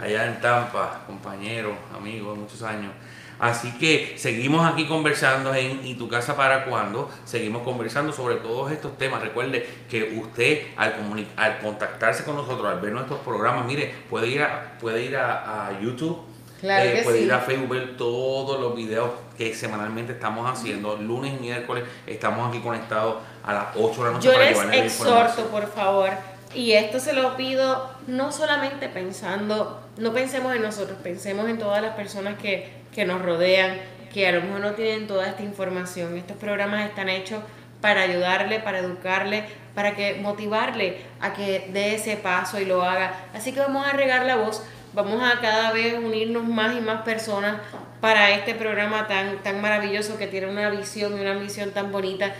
[0.00, 2.92] Allá en Tampa, compañero, amigo de muchos años.
[3.38, 7.08] Así que seguimos aquí conversando en ¿Y tu casa para cuándo?
[7.24, 9.22] Seguimos conversando sobre todos estos temas.
[9.22, 10.94] Recuerde que usted al,
[11.36, 15.68] al contactarse con nosotros, al ver nuestros programas, mire, puede ir a, puede ir a,
[15.68, 16.18] a YouTube,
[16.60, 17.24] Claro eh, que puede sí.
[17.26, 20.96] ir a Facebook, ver todos los videos que semanalmente estamos haciendo.
[20.96, 24.84] Lunes y miércoles estamos aquí conectados a las 8 de la noche Yo para les
[24.84, 26.10] exhorto, por favor,
[26.54, 31.82] y esto se lo pido no solamente pensando, no pensemos en nosotros, pensemos en todas
[31.82, 33.78] las personas que, que nos rodean,
[34.12, 36.16] que a lo mejor no tienen toda esta información.
[36.16, 37.42] Estos programas están hechos
[37.80, 39.44] para ayudarle, para educarle,
[39.74, 43.12] para que motivarle a que dé ese paso y lo haga.
[43.34, 44.62] Así que vamos a regar la voz,
[44.94, 47.60] vamos a cada vez unirnos más y más personas
[48.00, 52.32] para este programa tan, tan maravilloso que tiene una visión y una misión tan bonita.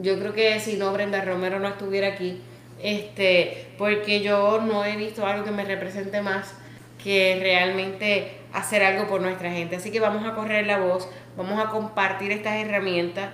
[0.00, 2.40] Yo creo que si no Brenda Romero no estuviera aquí,
[2.86, 6.54] este, porque yo no he visto algo que me represente más
[7.02, 9.74] que realmente hacer algo por nuestra gente.
[9.74, 13.30] Así que vamos a correr la voz, vamos a compartir estas herramientas.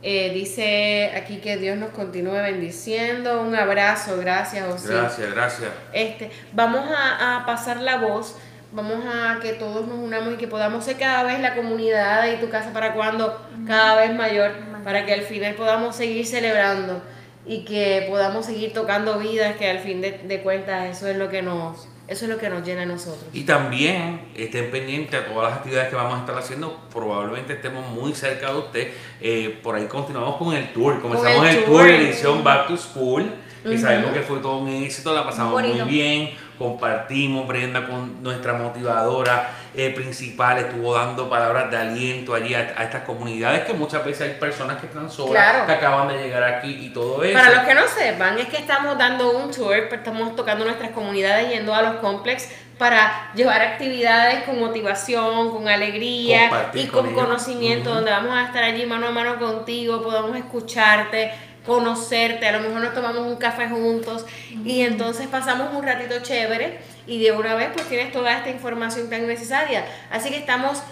[0.00, 3.42] Eh, dice aquí que Dios nos continúe bendiciendo.
[3.42, 4.94] Un abrazo, gracias, José.
[4.94, 5.70] Gracias, gracias.
[5.92, 8.38] Este, vamos a, a pasar la voz,
[8.72, 12.36] vamos a que todos nos unamos y que podamos ser cada vez la comunidad y
[12.36, 14.52] tu casa para cuando cada vez mayor,
[14.82, 17.02] para que al final podamos seguir celebrando
[17.46, 21.28] y que podamos seguir tocando vidas, que al fin de, de cuentas eso es lo
[21.28, 23.24] que nos, eso es lo que nos llena a nosotros.
[23.32, 26.80] Y también estén pendientes a todas las actividades que vamos a estar haciendo.
[26.92, 28.88] Probablemente estemos muy cerca de usted.
[29.20, 31.00] Eh, por ahí continuamos con el tour.
[31.00, 31.80] Comenzamos el el, tour.
[31.80, 33.30] tour, edición Back to School.
[33.62, 33.78] Que Ujú.
[33.78, 35.84] sabemos que fue todo un éxito, la pasamos Bonito.
[35.86, 36.30] muy bien.
[36.58, 42.84] Compartimos, Brenda, con nuestra motivadora eh, principal, estuvo dando palabras de aliento allí a, a
[42.84, 45.66] estas comunidades que muchas veces hay personas que están solas, Claro.
[45.66, 47.38] que acaban de llegar aquí y todo eso.
[47.38, 50.90] Para los que no sepan, es que estamos dando un tour, pues, estamos tocando nuestras
[50.92, 52.48] comunidades, yendo a los complejos
[52.78, 58.64] para llevar actividades con motivación, con alegría Compartir y con, conocimiento, donde vamos a estar
[58.64, 61.32] allí mano a mano contigo, podamos escucharte,
[61.64, 64.26] conocerte, a lo mejor nos tomamos un café juntos
[64.64, 69.08] y entonces pasamos un ratito chévere y de una vez pues tienes toda esta información
[69.10, 69.84] tan necesaria.
[70.10, 70.82] Así que estamos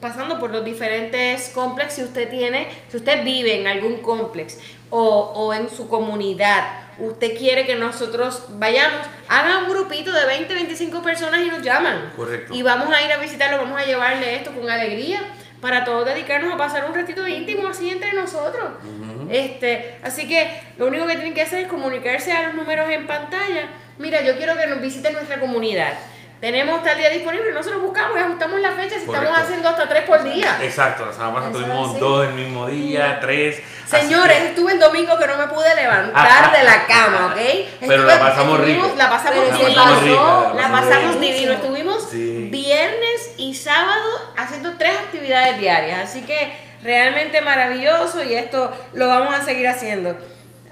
[0.00, 1.94] pasando por los diferentes complejos.
[1.94, 4.58] Si usted tiene, si usted vive en algún complex
[4.90, 6.64] o, o en su comunidad,
[6.98, 12.12] usted quiere que nosotros vayamos, haga un grupito de 20, 25 personas y nos llaman.
[12.16, 12.54] Correcto.
[12.54, 15.22] Y vamos a ir a visitarlo, vamos a llevarle esto con alegría
[15.60, 18.64] para todos dedicarnos a pasar un ratito íntimo así entre nosotros.
[19.30, 23.06] Este, así que lo único que tienen que hacer es comunicarse a los números en
[23.06, 23.68] pantalla.
[23.98, 25.92] Mira, yo quiero que nos visiten nuestra comunidad.
[26.40, 29.24] Tenemos tal día disponible, nosotros buscamos y ajustamos la fecha si Correcto.
[29.28, 30.58] estamos haciendo hasta tres por día.
[30.60, 32.00] Exacto, la semana pasada Eso tuvimos así.
[32.00, 33.62] dos el mismo día, tres.
[33.86, 37.40] Señores, que- estuve el domingo que no me pude levantar de la cama, ¿ok?
[37.80, 38.92] Pero la pasamos rico.
[38.96, 39.84] La pasamos La divino.
[39.84, 41.52] pasamos La la pasamos divino.
[41.52, 42.48] Estuvimos Sí.
[42.50, 44.04] viernes y sábado
[44.36, 46.10] haciendo tres actividades diarias.
[46.10, 46.52] Así que
[46.84, 50.16] realmente maravilloso y esto lo vamos a seguir haciendo.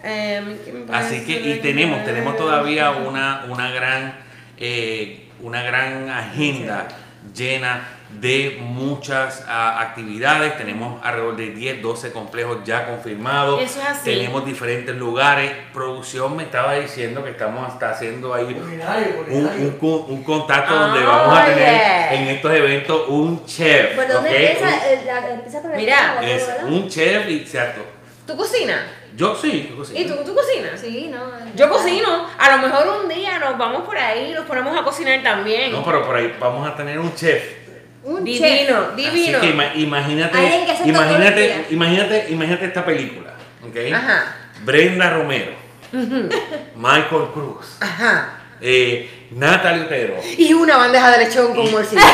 [0.05, 4.15] Em, ¿qué me Así que, y tenemos, tenemos todavía una, una gran,
[4.59, 6.87] eh, una gran agenda
[7.35, 7.89] llena
[8.21, 10.57] de muchas ah, actividades.
[10.57, 13.61] Tenemos alrededor de 10, 12 complejos ya confirmados.
[13.63, 14.05] Eso es así.
[14.05, 15.51] Tenemos diferentes lugares.
[15.73, 21.03] Producción me estaba diciendo que estamos hasta haciendo ahí un, un, con- un contacto donde
[21.05, 22.15] vamos a tener yeah.
[22.15, 23.97] en estos eventos un chef.
[23.97, 26.65] ¿Por dónde empieza, eh, la, empieza por el Mira, trabajo, Es ¿verdad?
[26.67, 27.81] un chef y cierto.
[28.27, 28.81] ¿Tú cocinas?
[29.15, 30.01] Yo sí, yo cocino.
[30.01, 30.81] ¿Y tú, tú cocinas?
[30.81, 31.21] Sí, no.
[31.55, 32.27] Yo cocino.
[32.39, 35.71] A lo mejor un día nos vamos por ahí y nos ponemos a cocinar también.
[35.73, 37.62] No, pero por ahí vamos a tener un chef.
[38.05, 38.95] Un divino, chef.
[38.97, 39.39] divino.
[39.39, 40.39] Así que ima- imagínate,
[40.83, 43.77] que imagínate, imagínate, imagínate esta película, ¿ok?
[43.95, 44.35] Ajá.
[44.65, 45.53] Brenda Romero,
[45.93, 48.39] Michael Cruz, Ajá.
[48.61, 50.15] eh, Natalie Otero.
[50.37, 52.03] Y una bandeja de lechón con morcilla.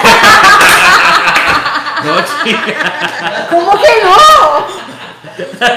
[2.05, 2.15] No,
[2.45, 3.47] chica.
[3.51, 4.67] ¿Cómo que no?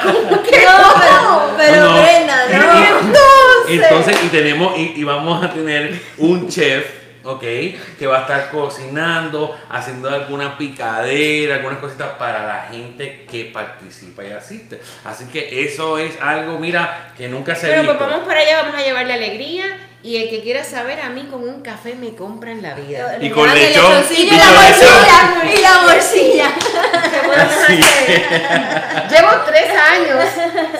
[0.03, 0.93] ¿Cómo que No, no?
[0.99, 2.01] pero, pero No.
[2.01, 2.79] Brenda, no.
[2.79, 3.69] y- Entonces.
[3.69, 6.85] Entonces, y tenemos, y, y vamos a tener un chef,
[7.23, 7.41] ¿ok?
[7.41, 14.23] Que va a estar cocinando, haciendo alguna picadera, algunas cositas para la gente que participa
[14.23, 14.81] y asiste.
[15.03, 18.63] Así que eso es algo, mira, que nunca se ha Pero pues vamos para allá,
[18.63, 19.87] vamos a llevarle alegría.
[20.03, 23.17] Y el que quiera saber, a mí con un café me compran la vida.
[23.21, 25.53] Y con lechón, y y la morcilla.
[25.53, 26.51] Y la morcilla.
[27.11, 29.09] ¿Qué podemos Así hacer?
[29.11, 30.25] Llevo tres años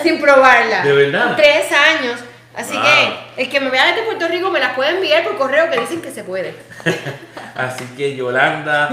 [0.02, 0.82] sin probarla.
[0.82, 1.36] ¿De verdad?
[1.36, 2.18] Tres años.
[2.54, 2.82] Así Wow.
[3.36, 5.80] que el que me vea desde Puerto Rico me las puede enviar por correo que
[5.80, 6.54] dicen que se puede.
[7.54, 8.90] Así que Yolanda,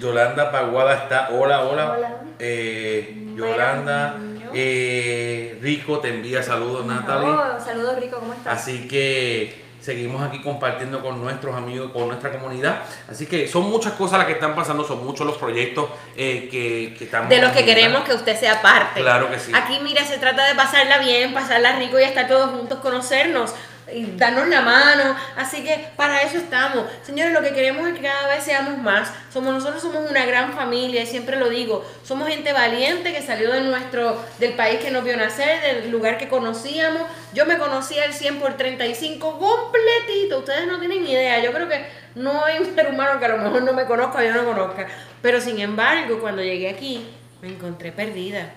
[0.00, 1.28] Yolanda Paguada está.
[1.32, 1.92] Hola, hola.
[1.96, 2.16] Hola.
[2.38, 4.14] Eh, Yolanda,
[4.54, 7.28] eh, Rico te envía saludos, Natalie.
[7.28, 8.60] Oh, saludos Rico, ¿cómo estás?
[8.60, 12.82] Así que seguimos aquí compartiendo con nuestros amigos, con nuestra comunidad.
[13.08, 16.94] Así que son muchas cosas las que están pasando, son muchos los proyectos eh, que,
[16.96, 19.00] que estamos De los que queremos que usted sea parte.
[19.00, 19.52] Claro que sí.
[19.54, 23.54] Aquí, mira, se trata de pasarla bien, pasarla rico y estar todos juntos, conocernos
[23.94, 25.16] y darnos la mano.
[25.36, 26.84] Así que para eso estamos.
[27.02, 29.10] Señores, lo que queremos es que cada vez seamos más.
[29.32, 31.84] Somos nosotros somos una gran familia y siempre lo digo.
[32.04, 36.18] Somos gente valiente que salió de nuestro del país que nos vio nacer, del lugar
[36.18, 37.02] que conocíamos.
[37.32, 40.38] Yo me conocía el 100 por 35 completito.
[40.38, 41.42] Ustedes no tienen idea.
[41.42, 41.84] Yo creo que
[42.14, 44.44] no hay un ser humano que a lo mejor no me conozca o yo no
[44.44, 44.86] conozca.
[45.22, 47.06] Pero sin embargo, cuando llegué aquí,
[47.40, 48.50] me encontré perdida.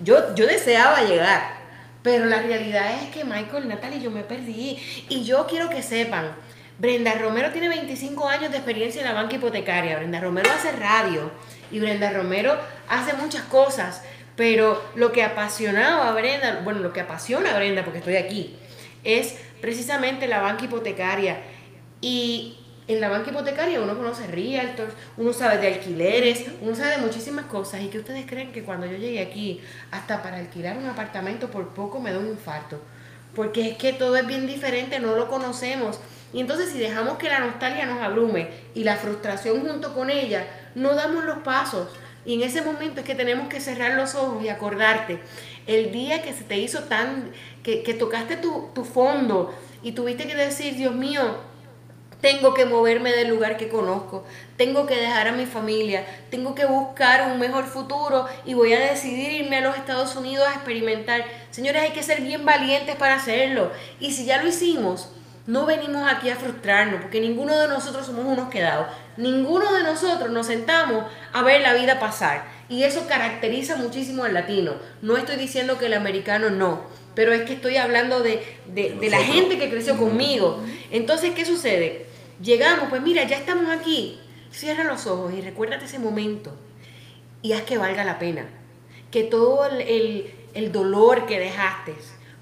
[0.00, 1.59] Yo, yo deseaba llegar,
[2.02, 4.78] pero la realidad es que Michael, Natalie, yo me perdí.
[5.08, 6.32] Y yo quiero que sepan,
[6.78, 9.96] Brenda Romero tiene 25 años de experiencia en la banca hipotecaria.
[9.96, 11.30] Brenda Romero hace radio
[11.70, 12.56] y Brenda Romero
[12.88, 14.02] hace muchas cosas.
[14.34, 18.56] Pero lo que apasionaba a Brenda, bueno, lo que apasiona a Brenda, porque estoy aquí,
[19.04, 21.42] es precisamente la banca hipotecaria.
[22.00, 26.98] Y en la banca hipotecaria uno conoce realtors, uno sabe de alquileres, uno sabe de
[26.98, 27.82] muchísimas cosas.
[27.82, 29.60] ¿Y que ustedes creen que cuando yo llegué aquí,
[29.90, 32.80] hasta para alquilar un apartamento por poco me da un infarto?
[33.34, 36.00] Porque es que todo es bien diferente, no lo conocemos.
[36.32, 40.46] Y entonces si dejamos que la nostalgia nos abrume y la frustración junto con ella,
[40.74, 41.88] no damos los pasos.
[42.24, 45.20] Y en ese momento es que tenemos que cerrar los ojos y acordarte.
[45.66, 50.26] El día que se te hizo tan, que, que tocaste tu, tu fondo y tuviste
[50.26, 51.38] que decir, Dios mío,
[52.20, 54.24] tengo que moverme del lugar que conozco,
[54.56, 58.80] tengo que dejar a mi familia, tengo que buscar un mejor futuro y voy a
[58.80, 61.24] decidir irme a los Estados Unidos a experimentar.
[61.50, 63.70] Señores, hay que ser bien valientes para hacerlo.
[63.98, 65.08] Y si ya lo hicimos,
[65.46, 68.86] no venimos aquí a frustrarnos, porque ninguno de nosotros somos unos quedados.
[69.16, 72.44] Ninguno de nosotros nos sentamos a ver la vida pasar.
[72.68, 74.74] Y eso caracteriza muchísimo al latino.
[75.02, 76.82] No estoy diciendo que el americano no,
[77.14, 80.62] pero es que estoy hablando de, de, de la gente que creció conmigo.
[80.90, 82.09] Entonces, ¿qué sucede?
[82.42, 84.18] Llegamos, pues mira, ya estamos aquí.
[84.52, 86.56] Cierra los ojos y recuérdate ese momento.
[87.42, 88.46] Y haz que valga la pena.
[89.10, 91.94] Que todo el, el- dolor que dejaste,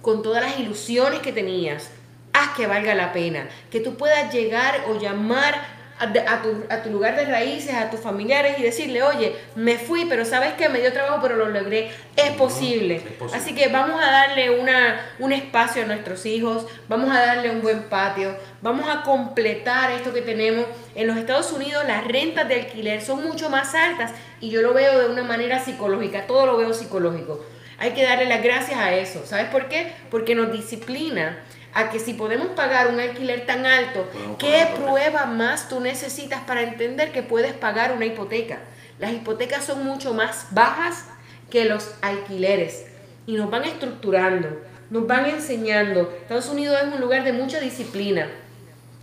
[0.02, 1.90] con todas las ilusiones que tenías,
[2.32, 3.48] haz que valga la pena.
[3.70, 8.00] Que tú puedas llegar o llamar a, tu, a tu lugar de raíces, a tus
[8.00, 11.90] familiares y decirle, oye, me fui, pero sabes que me dio trabajo, pero lo logré.
[12.16, 12.96] Es posible.
[12.96, 13.36] es posible.
[13.36, 17.62] Así que vamos a darle una, un espacio a nuestros hijos, vamos a darle un
[17.62, 20.66] buen patio, vamos a completar esto que tenemos.
[20.94, 24.72] En los Estados Unidos las rentas de alquiler son mucho más altas y yo lo
[24.72, 27.44] veo de una manera psicológica, todo lo veo psicológico.
[27.80, 29.24] Hay que darle las gracias a eso.
[29.24, 29.92] ¿Sabes por qué?
[30.10, 31.38] Porque nos disciplina
[31.74, 34.06] a que si podemos pagar un alquiler tan alto,
[34.38, 38.58] ¿qué prueba más tú necesitas para entender que puedes pagar una hipoteca?
[38.98, 41.04] Las hipotecas son mucho más bajas
[41.50, 42.86] que los alquileres
[43.26, 44.48] y nos van estructurando,
[44.90, 46.12] nos van enseñando.
[46.22, 48.28] Estados Unidos es un lugar de mucha disciplina.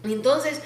[0.04, 0.62] Entonces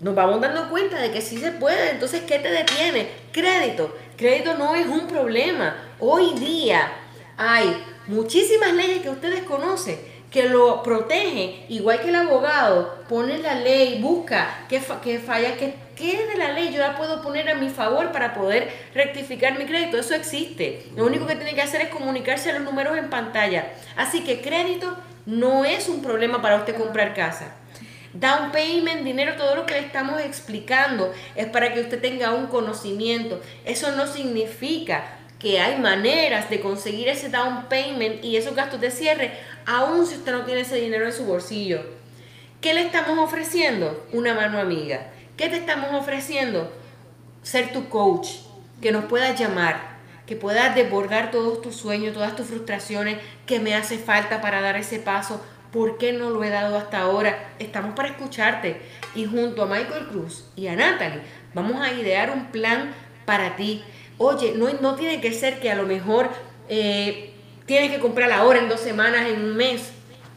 [0.00, 1.90] nos vamos dando cuenta de que sí se puede.
[1.90, 3.08] Entonces, ¿qué te detiene?
[3.32, 3.96] Crédito.
[4.16, 5.76] Crédito no es un problema.
[5.98, 6.92] Hoy día
[7.36, 9.98] hay muchísimas leyes que ustedes conocen
[10.30, 15.56] que lo protegen, igual que el abogado pone la ley, busca qué, fa- qué falla,
[15.56, 19.58] qué, qué de la ley yo la puedo poner a mi favor para poder rectificar
[19.58, 19.96] mi crédito.
[19.98, 20.86] Eso existe.
[20.94, 23.70] Lo único que tiene que hacer es comunicarse a los números en pantalla.
[23.96, 27.54] Así que crédito no es un problema para usted comprar casa.
[28.12, 32.46] Down payment, dinero, todo lo que le estamos explicando es para que usted tenga un
[32.48, 33.40] conocimiento.
[33.64, 38.90] Eso no significa que hay maneras de conseguir ese down payment y esos gastos de
[38.90, 39.38] cierre,
[39.68, 41.82] aun si usted no tiene ese dinero en su bolsillo.
[42.60, 44.04] ¿Qué le estamos ofreciendo?
[44.12, 45.12] Una mano amiga.
[45.36, 46.72] ¿Qué te estamos ofreciendo?
[47.42, 48.28] ser tu coach,
[48.82, 49.96] que nos puedas llamar,
[50.26, 54.76] que puedas desbordar todos tus sueños, todas tus frustraciones, que me hace falta para dar
[54.76, 55.42] ese paso,
[55.72, 57.54] ¿por qué no lo he dado hasta ahora?
[57.58, 58.82] Estamos para escucharte
[59.14, 61.22] y junto a Michael Cruz y a Natalie
[61.54, 62.92] vamos a idear un plan
[63.24, 63.82] para ti.
[64.18, 66.28] Oye, no, no tiene que ser que a lo mejor
[66.68, 67.32] eh,
[67.68, 69.90] tienes que comprar ahora en dos semanas, en un mes,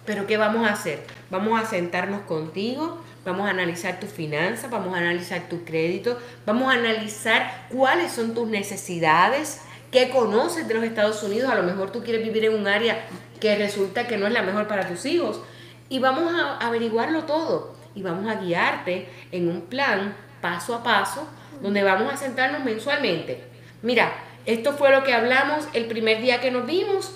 [0.05, 0.99] pero ¿qué vamos a hacer?
[1.29, 6.67] Vamos a sentarnos contigo, vamos a analizar tus finanzas, vamos a analizar tu crédito, vamos
[6.67, 9.61] a analizar cuáles son tus necesidades,
[9.91, 13.05] qué conoces de los Estados Unidos, a lo mejor tú quieres vivir en un área
[13.39, 15.39] que resulta que no es la mejor para tus hijos,
[15.88, 21.29] y vamos a averiguarlo todo y vamos a guiarte en un plan paso a paso
[21.61, 23.41] donde vamos a sentarnos mensualmente.
[23.84, 24.11] Mira,
[24.45, 27.15] esto fue lo que hablamos el primer día que nos vimos.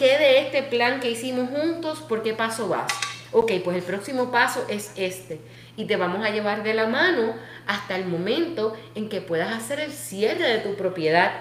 [0.00, 2.00] ¿Qué de este plan que hicimos juntos?
[2.00, 2.90] ¿Por qué paso vas?
[3.32, 5.42] Ok, pues el próximo paso es este.
[5.76, 7.34] Y te vamos a llevar de la mano
[7.66, 11.32] hasta el momento en que puedas hacer el cierre de tu propiedad.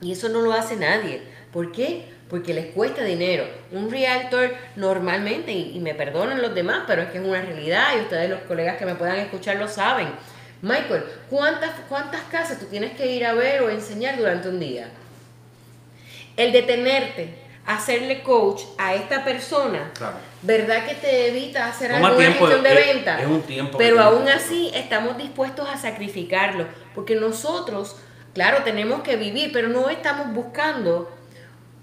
[0.00, 1.20] Y eso no lo hace nadie.
[1.52, 2.04] ¿Por qué?
[2.30, 3.44] Porque les cuesta dinero.
[3.72, 8.02] Un realtor normalmente, y, me perdonan los demás, pero es que es una realidad y
[8.02, 10.10] ustedes los colegas que me puedan escuchar lo saben.
[10.62, 14.90] Michael, ¿cuántas, cuántas casas tú tienes que ir a ver o enseñar durante un día?
[16.36, 19.90] El detenerte, hacerle coach a esta persona,
[20.42, 23.20] ¿verdad que te evita hacer alguna gestión de venta?
[23.20, 23.78] Es un tiempo.
[23.78, 27.96] Pero aún así estamos dispuestos a sacrificarlo, porque nosotros,
[28.34, 31.10] claro, tenemos que vivir, pero no estamos buscando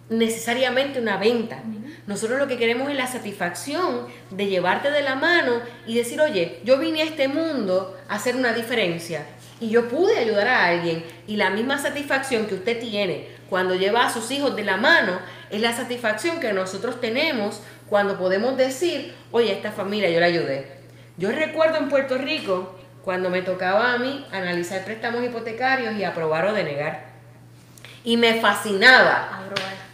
[0.09, 1.63] necesariamente una venta.
[2.05, 6.59] Nosotros lo que queremos es la satisfacción de llevarte de la mano y decir, oye,
[6.63, 9.25] yo vine a este mundo a hacer una diferencia
[9.61, 14.05] y yo pude ayudar a alguien y la misma satisfacción que usted tiene cuando lleva
[14.05, 19.13] a sus hijos de la mano es la satisfacción que nosotros tenemos cuando podemos decir,
[19.31, 20.71] oye, esta familia yo la ayudé.
[21.17, 26.45] Yo recuerdo en Puerto Rico cuando me tocaba a mí analizar préstamos hipotecarios y aprobar
[26.45, 27.07] o denegar.
[28.05, 29.41] Y me fascinaba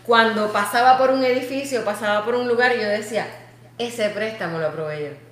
[0.03, 3.25] cuando pasaba por un edificio, pasaba por un lugar y yo decía,
[3.79, 5.26] ese préstamo lo aprobé yo.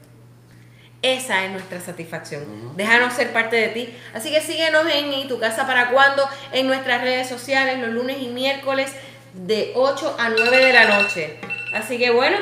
[1.02, 2.76] Esa es nuestra satisfacción.
[2.76, 3.96] Déjanos ser parte de ti.
[4.14, 6.28] Así que síguenos en ¿Y tu casa para cuando?
[6.52, 8.91] En nuestras redes sociales los lunes y miércoles
[9.34, 11.39] de 8 a 9 de la noche.
[11.74, 12.38] Así que bueno,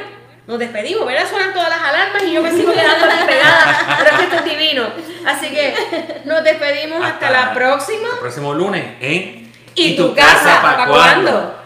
[0.48, 1.30] nos despedimos, ¿verdad?
[1.30, 4.46] Suenan todas las alarmas y yo me sigo quedando despegada, pero es que esto es
[4.46, 4.88] divino.
[5.26, 8.10] Así que nos despedimos hasta, la próxima.
[8.14, 11.63] El próximo lunes en ¿Y, tu, casa, para cuándo?